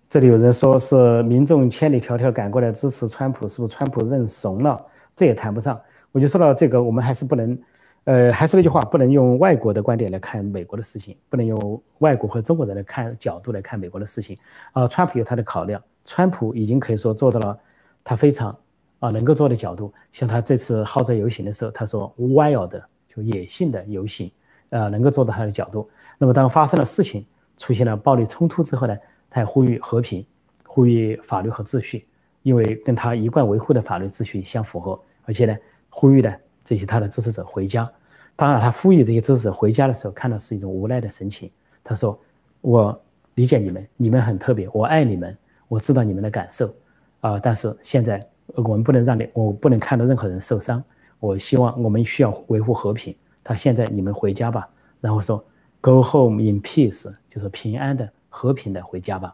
[0.07, 4.85] 这里有人说是民众千里迢迢赶过来支持川普，是不是川普认怂了？
[5.15, 5.81] 这也谈不上。
[6.11, 7.59] 我就说到这个，我们还是不能，
[8.05, 14.37] 呃，还是那句话，不能用外国的观点来看美国的事情，不能用外国和中国人来看角度来看美国的事情。
[14.73, 17.57] 啊，川普有他的考量，川普已经可以说做到了
[18.03, 18.55] 他非常
[18.99, 19.91] 啊能够做的角度。
[20.11, 24.31] 像他这次号召游行的时候，他说 “wild” 就野性的游行，
[24.69, 25.89] 呃，能够做到他的角度。
[26.19, 27.25] 那么当发生了事情，
[27.57, 28.95] 出现了暴力冲突之后呢？
[29.31, 30.25] 他也呼吁和平，
[30.63, 32.07] 呼吁法律和秩序，
[32.43, 34.97] 因为跟他一贯维护的法律秩序相符合。
[35.23, 35.57] 而且呢，
[35.89, 36.31] 呼吁呢
[36.65, 37.89] 这些他的支持者回家。
[38.35, 41.49] 当然，他呼吁这些支持者回家的时候，看到是一种无奈的神情。
[41.81, 42.19] 他说
[42.59, 43.01] ：“我
[43.35, 45.37] 理解你们，你们很特别，我爱你们，
[45.69, 46.75] 我知道你们的感受
[47.21, 47.39] 啊。
[47.39, 50.83] 但是现在我们不能让你，我不能看到任何人受伤。
[51.19, 53.15] 我希望我们需要维护和平。
[53.43, 54.67] 他现在你们回家吧。
[54.99, 55.41] 然后说
[55.79, 59.33] ，Go home in peace，就是平安的。”和平的回家吧。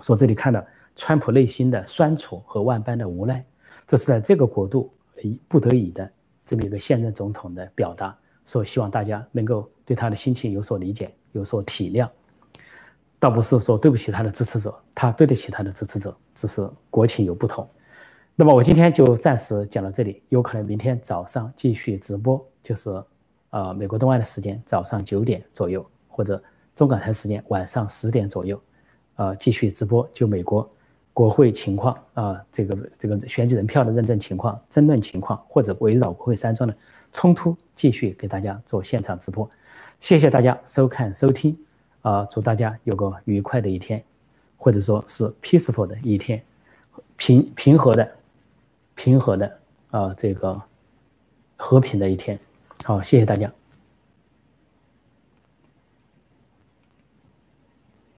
[0.00, 0.62] 说这里看到
[0.94, 3.42] 川普内心的酸楚和万般的无奈，
[3.86, 4.92] 这是在这个国度
[5.48, 6.12] 不得已的
[6.44, 8.16] 这么一个现任总统的表达。
[8.44, 12.08] 说希望大家能够对他的心情有所理解，有所体谅。
[13.18, 17.66] 倒不是说对不起他的支持者，他对得起他的支持者，只是国情有不同。
[18.36, 23.02] 那么我今天就暂时讲到这里，有可能明天早上继续直播，就是
[23.50, 26.42] 呃美国东岸的时间早上九点左右，或者。
[26.74, 28.60] 中港台时间晚上十点左右，
[29.14, 30.68] 呃，继续直播就美国
[31.14, 36.76] 国会情况啊，这个这个选举人票的认证情况、争论情况，或者围绕国会山庄的
[37.12, 39.48] 冲突，继续给大家做现场直播。
[40.00, 41.56] 谢谢大家收看收听，
[42.02, 44.02] 啊，祝大家有个愉快的一天，
[44.56, 46.42] 或者说是 peaceful 的一天，
[47.16, 48.10] 平平和的、
[48.96, 49.58] 平和的
[49.92, 50.60] 啊，这个
[51.56, 52.36] 和平的一天。
[52.84, 53.50] 好，谢谢大家。